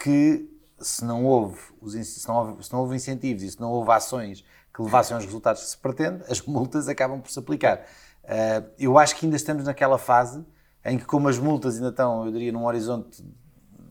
que 0.01 0.49
se 0.79 1.05
não 1.05 1.25
houve, 1.25 1.59
se 2.03 2.27
não 2.27 2.35
houve, 2.35 2.63
se 2.63 2.73
não 2.73 2.79
houve 2.81 2.95
incentivos 2.95 3.43
e 3.43 3.51
se 3.51 3.59
não 3.59 3.71
houve 3.71 3.91
ações 3.91 4.43
que 4.73 4.81
levassem 4.81 5.15
aos 5.15 5.25
resultados 5.25 5.63
que 5.63 5.69
se 5.69 5.77
pretende, 5.77 6.23
as 6.29 6.41
multas 6.41 6.89
acabam 6.89 7.21
por 7.21 7.31
se 7.31 7.39
aplicar. 7.39 7.85
Eu 8.77 8.97
acho 8.97 9.15
que 9.15 9.25
ainda 9.25 9.37
estamos 9.37 9.63
naquela 9.63 9.97
fase 9.97 10.45
em 10.83 10.97
que, 10.97 11.05
como 11.05 11.27
as 11.29 11.39
multas 11.39 11.75
ainda 11.75 11.89
estão, 11.89 12.25
eu 12.25 12.31
diria, 12.31 12.51
num 12.51 12.65
horizonte 12.65 13.23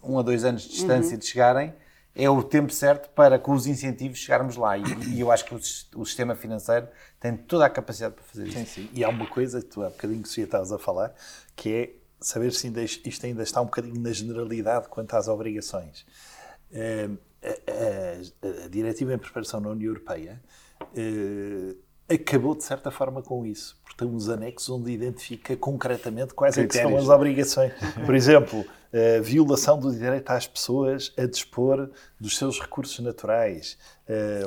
um 0.03 0.19
a 0.19 0.23
dois 0.23 0.45
anos 0.45 0.63
de 0.63 0.69
distância 0.69 1.13
uhum. 1.15 1.19
de 1.19 1.25
chegarem, 1.25 1.75
é 2.15 2.31
o 2.31 2.43
tempo 2.43 2.73
certo 2.73 3.11
para, 3.11 3.39
com 3.39 3.53
os 3.53 3.67
incentivos, 3.67 4.19
chegarmos 4.19 4.57
lá. 4.57 4.79
E, 4.79 4.83
e 5.15 5.21
eu 5.21 5.33
acho 5.33 5.45
que 5.45 5.55
o, 5.55 5.59
o, 5.59 6.07
sistema 6.07 6.35
financeiro 6.35 6.87
tem 7.19 7.37
toda 7.37 7.67
a 7.67 7.71
capacidade 7.71 8.15
para 8.15 8.25
fazer 8.25 8.47
isso. 8.47 8.59
Sim, 8.59 8.65
sim. 8.65 8.91
E 8.93 9.03
há 9.03 9.09
uma 9.09 9.27
coisa 9.27 9.61
que 9.61 9.67
tu 9.67 9.83
há 9.83 9.91
bocadinho 9.91 10.23
que 10.23 10.41
estavas 10.41 10.71
a 10.71 10.79
falar, 10.79 11.15
que 11.57 11.73
é 11.73 11.91
saber 12.21 12.53
se 12.53 12.69
ainda, 12.69 12.83
isto 12.83 13.27
ainda 13.27 13.43
está 13.43 13.61
um 13.61 13.67
bocadinho 13.67 14.01
na 14.01 14.13
generalidade 14.13 14.89
quanto 14.89 15.15
às 15.15 15.29
obrigações. 15.29 16.07
Eh, 16.73 17.11
a, 17.45 18.47
a, 18.47 18.65
a 18.65 18.69
Diretiva 18.69 19.13
em 19.13 19.19
Preparação 19.19 19.61
na 19.61 19.69
União 19.71 19.91
Europeia 19.91 20.41
uh, 20.81 21.77
acabou, 22.09 22.55
de 22.55 22.65
certa 22.65 22.91
forma, 22.91 23.23
com 23.23 23.45
isso. 23.45 23.79
Porque 23.83 24.05
tem 24.05 24.09
uns 24.09 24.29
anexos 24.29 24.69
onde 24.71 24.93
identifica 24.93 25.57
concretamente 25.57 26.35
quais 26.35 26.57
é 26.59 26.69
são 26.69 26.97
as 26.97 27.09
obrigações. 27.09 27.73
Por 28.05 28.15
exemplo, 28.15 28.65
a 28.93 29.21
violação 29.21 29.79
do 29.79 29.93
direito 29.93 30.31
às 30.31 30.47
pessoas 30.47 31.13
a 31.17 31.27
dispor 31.27 31.91
dos 32.19 32.37
seus 32.37 32.61
recursos 32.61 32.99
naturais. 33.01 33.79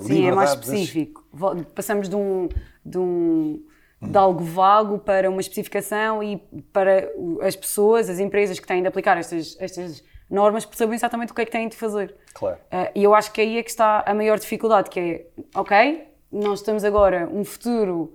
Sim, 0.03 0.27
é 0.27 0.31
mais 0.31 0.51
específico. 0.51 1.25
Das... 1.33 1.65
Passamos 1.73 2.09
de 2.09 2.15
um, 2.15 2.49
de 2.85 2.97
um 2.97 3.63
de 4.01 4.17
algo 4.17 4.43
vago 4.43 4.99
para 4.99 5.29
uma 5.29 5.41
especificação 5.41 6.21
e 6.21 6.37
para 6.71 7.09
as 7.41 7.55
pessoas, 7.55 8.09
as 8.09 8.19
empresas 8.19 8.59
que 8.59 8.67
têm 8.67 8.81
de 8.81 8.87
aplicar 8.87 9.17
estas, 9.17 9.57
estas 9.59 10.03
normas 10.29 10.65
percebem 10.65 10.95
exatamente 10.95 11.31
o 11.31 11.35
que 11.35 11.41
é 11.41 11.45
que 11.45 11.51
têm 11.51 11.67
de 11.67 11.75
fazer. 11.75 12.15
Claro. 12.33 12.57
Uh, 12.71 12.91
e 12.93 13.03
eu 13.03 13.15
acho 13.15 13.31
que 13.31 13.41
aí 13.41 13.57
é 13.57 13.63
que 13.63 13.69
está 13.69 14.03
a 14.05 14.13
maior 14.13 14.37
dificuldade, 14.37 14.89
que 14.89 14.99
é, 14.99 15.25
ok, 15.55 16.06
nós 16.31 16.59
estamos 16.59 16.83
agora 16.83 17.29
um 17.31 17.43
futuro 17.43 18.13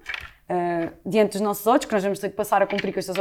uh, 0.48 0.92
diante 1.04 1.32
dos 1.32 1.40
nossos 1.40 1.66
olhos, 1.66 1.84
que 1.84 1.92
nós 1.92 2.02
vamos 2.02 2.18
ter 2.18 2.28
que 2.28 2.36
passar 2.36 2.62
a 2.62 2.66
cumprir 2.66 2.92
com 2.92 2.98
estas, 2.98 3.16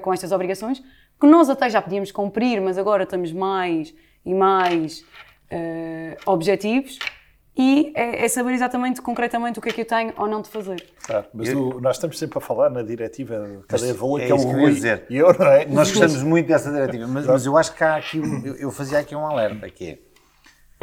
com 0.00 0.12
estas 0.12 0.32
obrigações, 0.32 0.82
que 1.20 1.26
nós 1.26 1.48
até 1.48 1.70
já 1.70 1.80
podíamos 1.80 2.10
cumprir, 2.10 2.60
mas 2.60 2.78
agora 2.78 3.04
estamos 3.04 3.32
mais 3.32 3.94
e 4.24 4.34
mais 4.34 5.00
uh, 5.00 6.16
objetivos, 6.26 6.98
e 7.56 7.92
é, 7.94 8.24
é, 8.24 8.28
saber 8.28 8.52
exatamente, 8.52 9.02
concretamente, 9.02 9.58
o 9.58 9.62
que 9.62 9.68
é 9.68 9.72
que 9.72 9.82
eu 9.82 9.84
tenho 9.84 10.14
ou 10.16 10.26
não 10.26 10.40
de 10.40 10.48
fazer. 10.48 10.82
Claro, 11.04 11.26
mas 11.34 11.48
eu, 11.48 11.68
o, 11.68 11.80
nós 11.80 11.96
estamos 11.96 12.18
sempre 12.18 12.38
a 12.38 12.40
falar 12.40 12.70
na 12.70 12.82
diretiva 12.82 13.62
cadeia 13.68 13.92
de 13.92 13.98
valor, 13.98 14.20
é 14.20 14.26
que 14.26 14.32
é 14.32 14.34
o 14.34 14.38
que 14.38 14.44
eu 14.44 14.70
dizer. 14.70 15.04
E 15.10 15.16
eu, 15.18 15.38
não 15.38 15.46
é? 15.46 15.66
Nós 15.66 15.90
gostamos 15.90 16.22
muito 16.22 16.46
dessa 16.46 16.72
diretiva, 16.72 17.06
mas, 17.06 17.26
mas, 17.26 17.44
eu 17.44 17.56
acho 17.56 17.74
que 17.74 17.84
há 17.84 17.96
aqui, 17.96 18.18
um, 18.18 18.46
eu, 18.46 18.56
eu, 18.56 18.70
fazia 18.70 18.98
aqui 18.98 19.14
um 19.14 19.26
alerta, 19.26 19.68
que 19.68 19.90
é, 19.90 19.98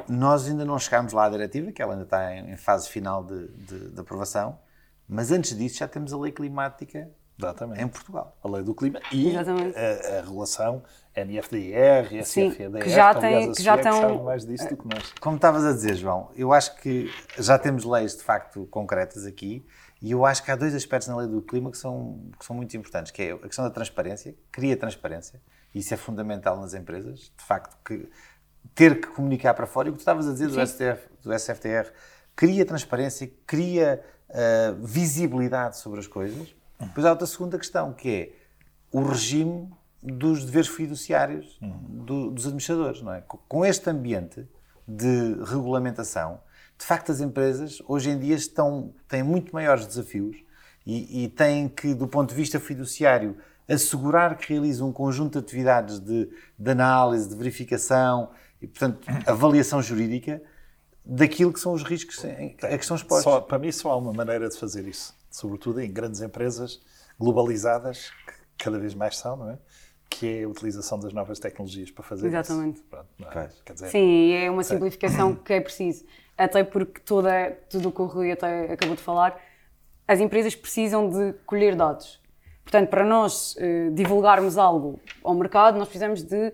nós 0.09 0.47
ainda 0.47 0.65
não 0.65 0.77
chegámos 0.79 1.13
lá 1.13 1.25
à 1.25 1.29
diretiva, 1.29 1.71
que 1.71 1.81
ela 1.81 1.93
ainda 1.93 2.03
está 2.03 2.35
em, 2.35 2.57
fase 2.57 2.89
final 2.89 3.23
de, 3.23 3.47
de, 3.47 3.89
de 3.91 3.99
aprovação, 3.99 4.59
mas 5.07 5.31
antes 5.31 5.57
disso 5.57 5.77
já 5.79 5.87
temos 5.87 6.13
a 6.13 6.17
lei 6.17 6.31
climática 6.31 7.09
Exatamente. 7.37 7.81
em 7.81 7.87
Portugal. 7.87 8.37
A 8.43 8.49
lei 8.49 8.63
do 8.63 8.75
clima 8.75 8.99
e 9.11 9.35
a, 9.35 9.41
a, 9.41 10.21
relação 10.21 10.83
NFDR, 11.15 12.21
SFDR, 12.21 12.83
que 12.83 12.89
já, 12.89 13.15
tem, 13.15 13.51
que 13.51 13.63
já 13.63 13.75
estão 13.75 14.23
mais 14.23 14.45
disso 14.45 14.67
do 14.67 14.77
que 14.77 14.87
nós. 14.87 15.13
Como 15.19 15.35
estavas 15.35 15.65
a 15.65 15.71
dizer, 15.71 15.95
João, 15.95 16.31
eu 16.35 16.51
acho 16.51 16.75
que 16.77 17.11
já 17.37 17.57
temos 17.57 17.85
leis 17.85 18.17
de 18.17 18.23
facto 18.23 18.65
concretas 18.67 19.25
aqui 19.25 19.65
e 20.01 20.11
eu 20.11 20.25
acho 20.25 20.43
que 20.43 20.51
há 20.51 20.55
dois 20.55 20.73
aspectos 20.73 21.07
na 21.07 21.17
lei 21.17 21.27
do 21.27 21.41
clima 21.41 21.71
que 21.71 21.77
são, 21.77 22.31
que 22.37 22.45
são 22.45 22.55
muito 22.55 22.75
importantes, 22.75 23.11
que 23.11 23.21
é 23.21 23.31
a 23.31 23.37
questão 23.37 23.65
da 23.65 23.71
transparência, 23.71 24.35
cria 24.51 24.77
transparência, 24.77 25.41
e 25.73 25.79
isso 25.79 25.93
é 25.93 25.97
fundamental 25.97 26.59
nas 26.59 26.73
empresas, 26.73 27.31
de 27.37 27.43
facto, 27.43 27.77
que 27.83 28.09
ter 28.75 29.01
que 29.01 29.07
comunicar 29.07 29.53
para 29.53 29.65
fora, 29.65 29.87
e 29.87 29.91
o 29.91 29.93
que 29.93 29.99
tu 29.99 30.01
estavas 30.01 30.27
a 30.27 30.31
dizer 30.31 30.47
do, 30.47 30.65
STF, 30.65 31.09
do 31.21 31.37
SFTR, 31.37 31.91
cria 32.35 32.65
transparência, 32.65 33.29
cria 33.45 34.01
uh, 34.29 34.85
visibilidade 34.85 35.77
sobre 35.77 35.99
as 35.99 36.07
coisas, 36.07 36.55
depois 36.79 37.05
há 37.05 37.11
outra 37.11 37.27
segunda 37.27 37.57
questão, 37.57 37.91
que 37.91 38.09
é 38.09 38.31
o 38.91 39.01
regime 39.01 39.69
dos 40.01 40.45
deveres 40.45 40.69
fiduciários 40.69 41.59
do, 41.61 42.31
dos 42.31 42.45
administradores, 42.45 43.01
não 43.01 43.13
é? 43.13 43.21
Com 43.27 43.65
este 43.65 43.89
ambiente 43.89 44.47
de 44.87 45.35
regulamentação, 45.43 46.39
de 46.77 46.85
facto 46.85 47.11
as 47.11 47.19
empresas 47.19 47.81
hoje 47.85 48.09
em 48.09 48.17
dia 48.17 48.35
estão, 48.35 48.93
têm 49.07 49.21
muito 49.21 49.53
maiores 49.53 49.85
desafios 49.85 50.37
e, 50.85 51.25
e 51.25 51.27
têm 51.27 51.67
que, 51.67 51.93
do 51.93 52.07
ponto 52.07 52.29
de 52.29 52.35
vista 52.35 52.59
fiduciário, 52.59 53.35
assegurar 53.67 54.37
que 54.37 54.53
realizam 54.53 54.87
um 54.87 54.93
conjunto 54.93 55.33
de 55.33 55.39
atividades 55.39 55.99
de, 55.99 56.29
de 56.57 56.71
análise, 56.71 57.29
de 57.29 57.35
verificação 57.35 58.31
e, 58.61 58.67
portanto, 58.67 59.07
avaliação 59.25 59.81
jurídica 59.81 60.41
daquilo 61.05 61.51
que 61.53 61.59
são 61.59 61.73
os 61.73 61.83
riscos 61.83 62.23
a 62.25 62.77
que 62.77 62.85
são 62.85 62.95
expostos. 62.95 63.23
Só, 63.23 63.41
para 63.41 63.57
mim 63.57 63.71
só 63.71 63.91
há 63.91 63.97
uma 63.97 64.13
maneira 64.13 64.49
de 64.49 64.57
fazer 64.57 64.87
isso 64.87 65.17
sobretudo 65.29 65.79
em 65.79 65.91
grandes 65.91 66.21
empresas 66.21 66.81
globalizadas, 67.19 68.11
que 68.25 68.63
cada 68.65 68.79
vez 68.79 68.93
mais 68.93 69.17
são, 69.17 69.37
não 69.37 69.51
é? 69.51 69.57
Que 70.09 70.39
é 70.39 70.43
a 70.43 70.49
utilização 70.49 70.99
das 70.99 71.13
novas 71.13 71.39
tecnologias 71.39 71.91
para 71.91 72.03
fazer 72.03 72.27
Exatamente. 72.27 72.77
isso. 72.77 72.85
Exatamente. 73.19 73.83
É? 73.83 73.87
Sim, 73.89 74.33
é 74.33 74.49
uma 74.49 74.63
simplificação 74.63 75.35
que 75.35 75.53
é 75.53 75.61
preciso. 75.61 76.03
Até 76.37 76.63
porque 76.63 76.99
toda, 77.01 77.51
tudo 77.69 77.89
o 77.89 77.91
que 77.91 78.01
o 78.01 78.05
Rui 78.05 78.31
até 78.31 78.71
acabou 78.71 78.95
de 78.95 79.01
falar, 79.01 79.39
as 80.07 80.19
empresas 80.19 80.55
precisam 80.55 81.09
de 81.09 81.33
colher 81.45 81.75
dados. 81.75 82.19
Portanto, 82.63 82.89
para 82.89 83.05
nós 83.05 83.55
eh, 83.57 83.89
divulgarmos 83.91 84.57
algo 84.57 84.99
ao 85.23 85.33
mercado, 85.33 85.77
nós 85.77 85.87
precisamos 85.87 86.23
de 86.23 86.53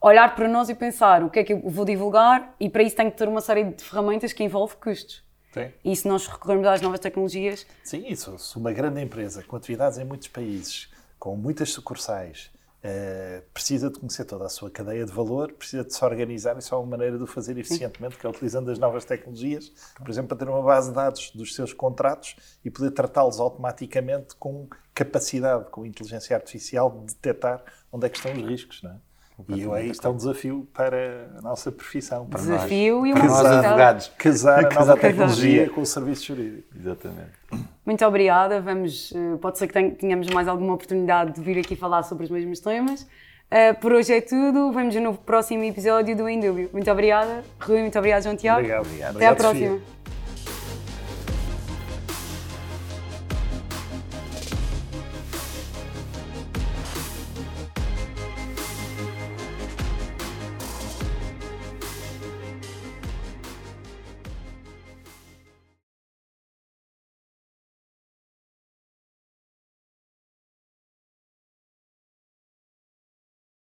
olhar 0.00 0.34
para 0.34 0.48
nós 0.48 0.68
e 0.68 0.74
pensar 0.74 1.22
o 1.22 1.30
que 1.30 1.38
é 1.40 1.44
que 1.44 1.52
eu 1.52 1.60
vou 1.68 1.84
divulgar 1.84 2.54
e 2.58 2.70
para 2.70 2.82
isso 2.82 2.96
tem 2.96 3.10
que 3.10 3.16
ter 3.16 3.28
uma 3.28 3.40
série 3.40 3.64
de 3.64 3.84
ferramentas 3.84 4.32
que 4.32 4.42
envolve 4.42 4.76
custos. 4.76 5.22
Sim. 5.52 5.70
E 5.84 5.94
se 5.94 6.06
nós 6.06 6.26
recorrermos 6.26 6.66
às 6.66 6.80
novas 6.80 7.00
tecnologias. 7.00 7.66
Sim, 7.82 8.06
isso. 8.06 8.38
Se 8.38 8.56
uma 8.56 8.72
grande 8.72 9.00
empresa 9.00 9.42
com 9.42 9.56
atividades 9.56 9.98
em 9.98 10.04
muitos 10.04 10.28
países, 10.28 10.88
com 11.18 11.36
muitas 11.36 11.70
sucursais, 11.70 12.50
uh, 12.84 13.42
precisa 13.52 13.90
de 13.90 13.98
conhecer 13.98 14.24
toda 14.24 14.46
a 14.46 14.48
sua 14.48 14.70
cadeia 14.70 15.04
de 15.04 15.10
valor, 15.10 15.52
precisa 15.52 15.84
de 15.84 15.92
se 15.92 16.04
organizar 16.04 16.56
e 16.56 16.62
só 16.62 16.76
há 16.76 16.78
uma 16.78 16.90
maneira 16.90 17.16
de 17.16 17.24
o 17.24 17.26
fazer 17.26 17.58
eficientemente, 17.58 18.16
que 18.16 18.24
é 18.24 18.30
utilizando 18.30 18.70
as 18.70 18.78
novas 18.78 19.04
tecnologias, 19.04 19.72
por 19.96 20.08
exemplo, 20.08 20.28
para 20.28 20.46
ter 20.46 20.50
uma 20.50 20.62
base 20.62 20.90
de 20.90 20.94
dados 20.94 21.32
dos 21.34 21.52
seus 21.54 21.72
contratos 21.72 22.36
e 22.64 22.70
poder 22.70 22.92
tratá-los 22.92 23.40
automaticamente 23.40 24.36
com 24.36 24.68
capacidade, 24.94 25.68
com 25.70 25.84
inteligência 25.84 26.36
artificial, 26.36 26.90
de 26.90 27.14
detectar 27.14 27.62
onde 27.92 28.06
é 28.06 28.08
que 28.08 28.18
estão 28.18 28.32
os 28.32 28.48
riscos. 28.48 28.82
Não 28.82 28.92
é? 28.92 29.09
E 29.48 29.62
eu, 29.62 29.76
isto 29.78 30.06
é 30.06 30.10
um 30.10 30.16
desafio 30.16 30.68
para 30.72 31.30
a 31.38 31.42
nossa 31.42 31.72
profissão. 31.72 32.26
Para 32.26 32.40
desafio 32.40 33.00
nós. 33.00 33.08
e 33.08 33.12
uma 33.12 33.24
nós 33.24 33.46
advogados. 33.46 34.12
Casar 34.18 34.66
a 34.66 34.74
nova 34.74 34.96
tecnologia 34.96 35.68
com 35.70 35.80
o 35.80 35.86
serviço 35.86 36.26
jurídico. 36.26 36.68
Exatamente. 36.78 37.40
Muito 37.84 38.04
obrigada. 38.04 38.60
Vamos, 38.60 39.12
eh, 39.14 39.36
pode 39.40 39.58
ser 39.58 39.66
que 39.66 39.90
tenhamos 39.92 40.28
mais 40.28 40.46
alguma 40.46 40.74
oportunidade 40.74 41.32
de 41.32 41.40
vir 41.40 41.58
aqui 41.58 41.74
falar 41.74 42.02
sobre 42.02 42.24
os 42.24 42.30
mesmos 42.30 42.60
temas. 42.60 43.06
Uh, 43.50 43.74
por 43.80 43.92
hoje 43.92 44.12
é 44.12 44.20
tudo. 44.20 44.70
Vemos 44.70 44.94
no 44.94 45.14
próximo 45.14 45.64
episódio 45.64 46.16
do 46.16 46.28
Indúbio. 46.28 46.70
Muito 46.72 46.88
obrigada, 46.88 47.42
Rui. 47.60 47.80
Muito 47.80 47.98
obrigado, 47.98 48.22
João 48.22 48.36
Tiago. 48.36 48.60
Obrigado. 48.60 48.86
obrigado. 48.86 49.16
Até 49.16 49.30
obrigado, 49.30 49.32
à 49.32 49.36
próxima. 49.36 49.99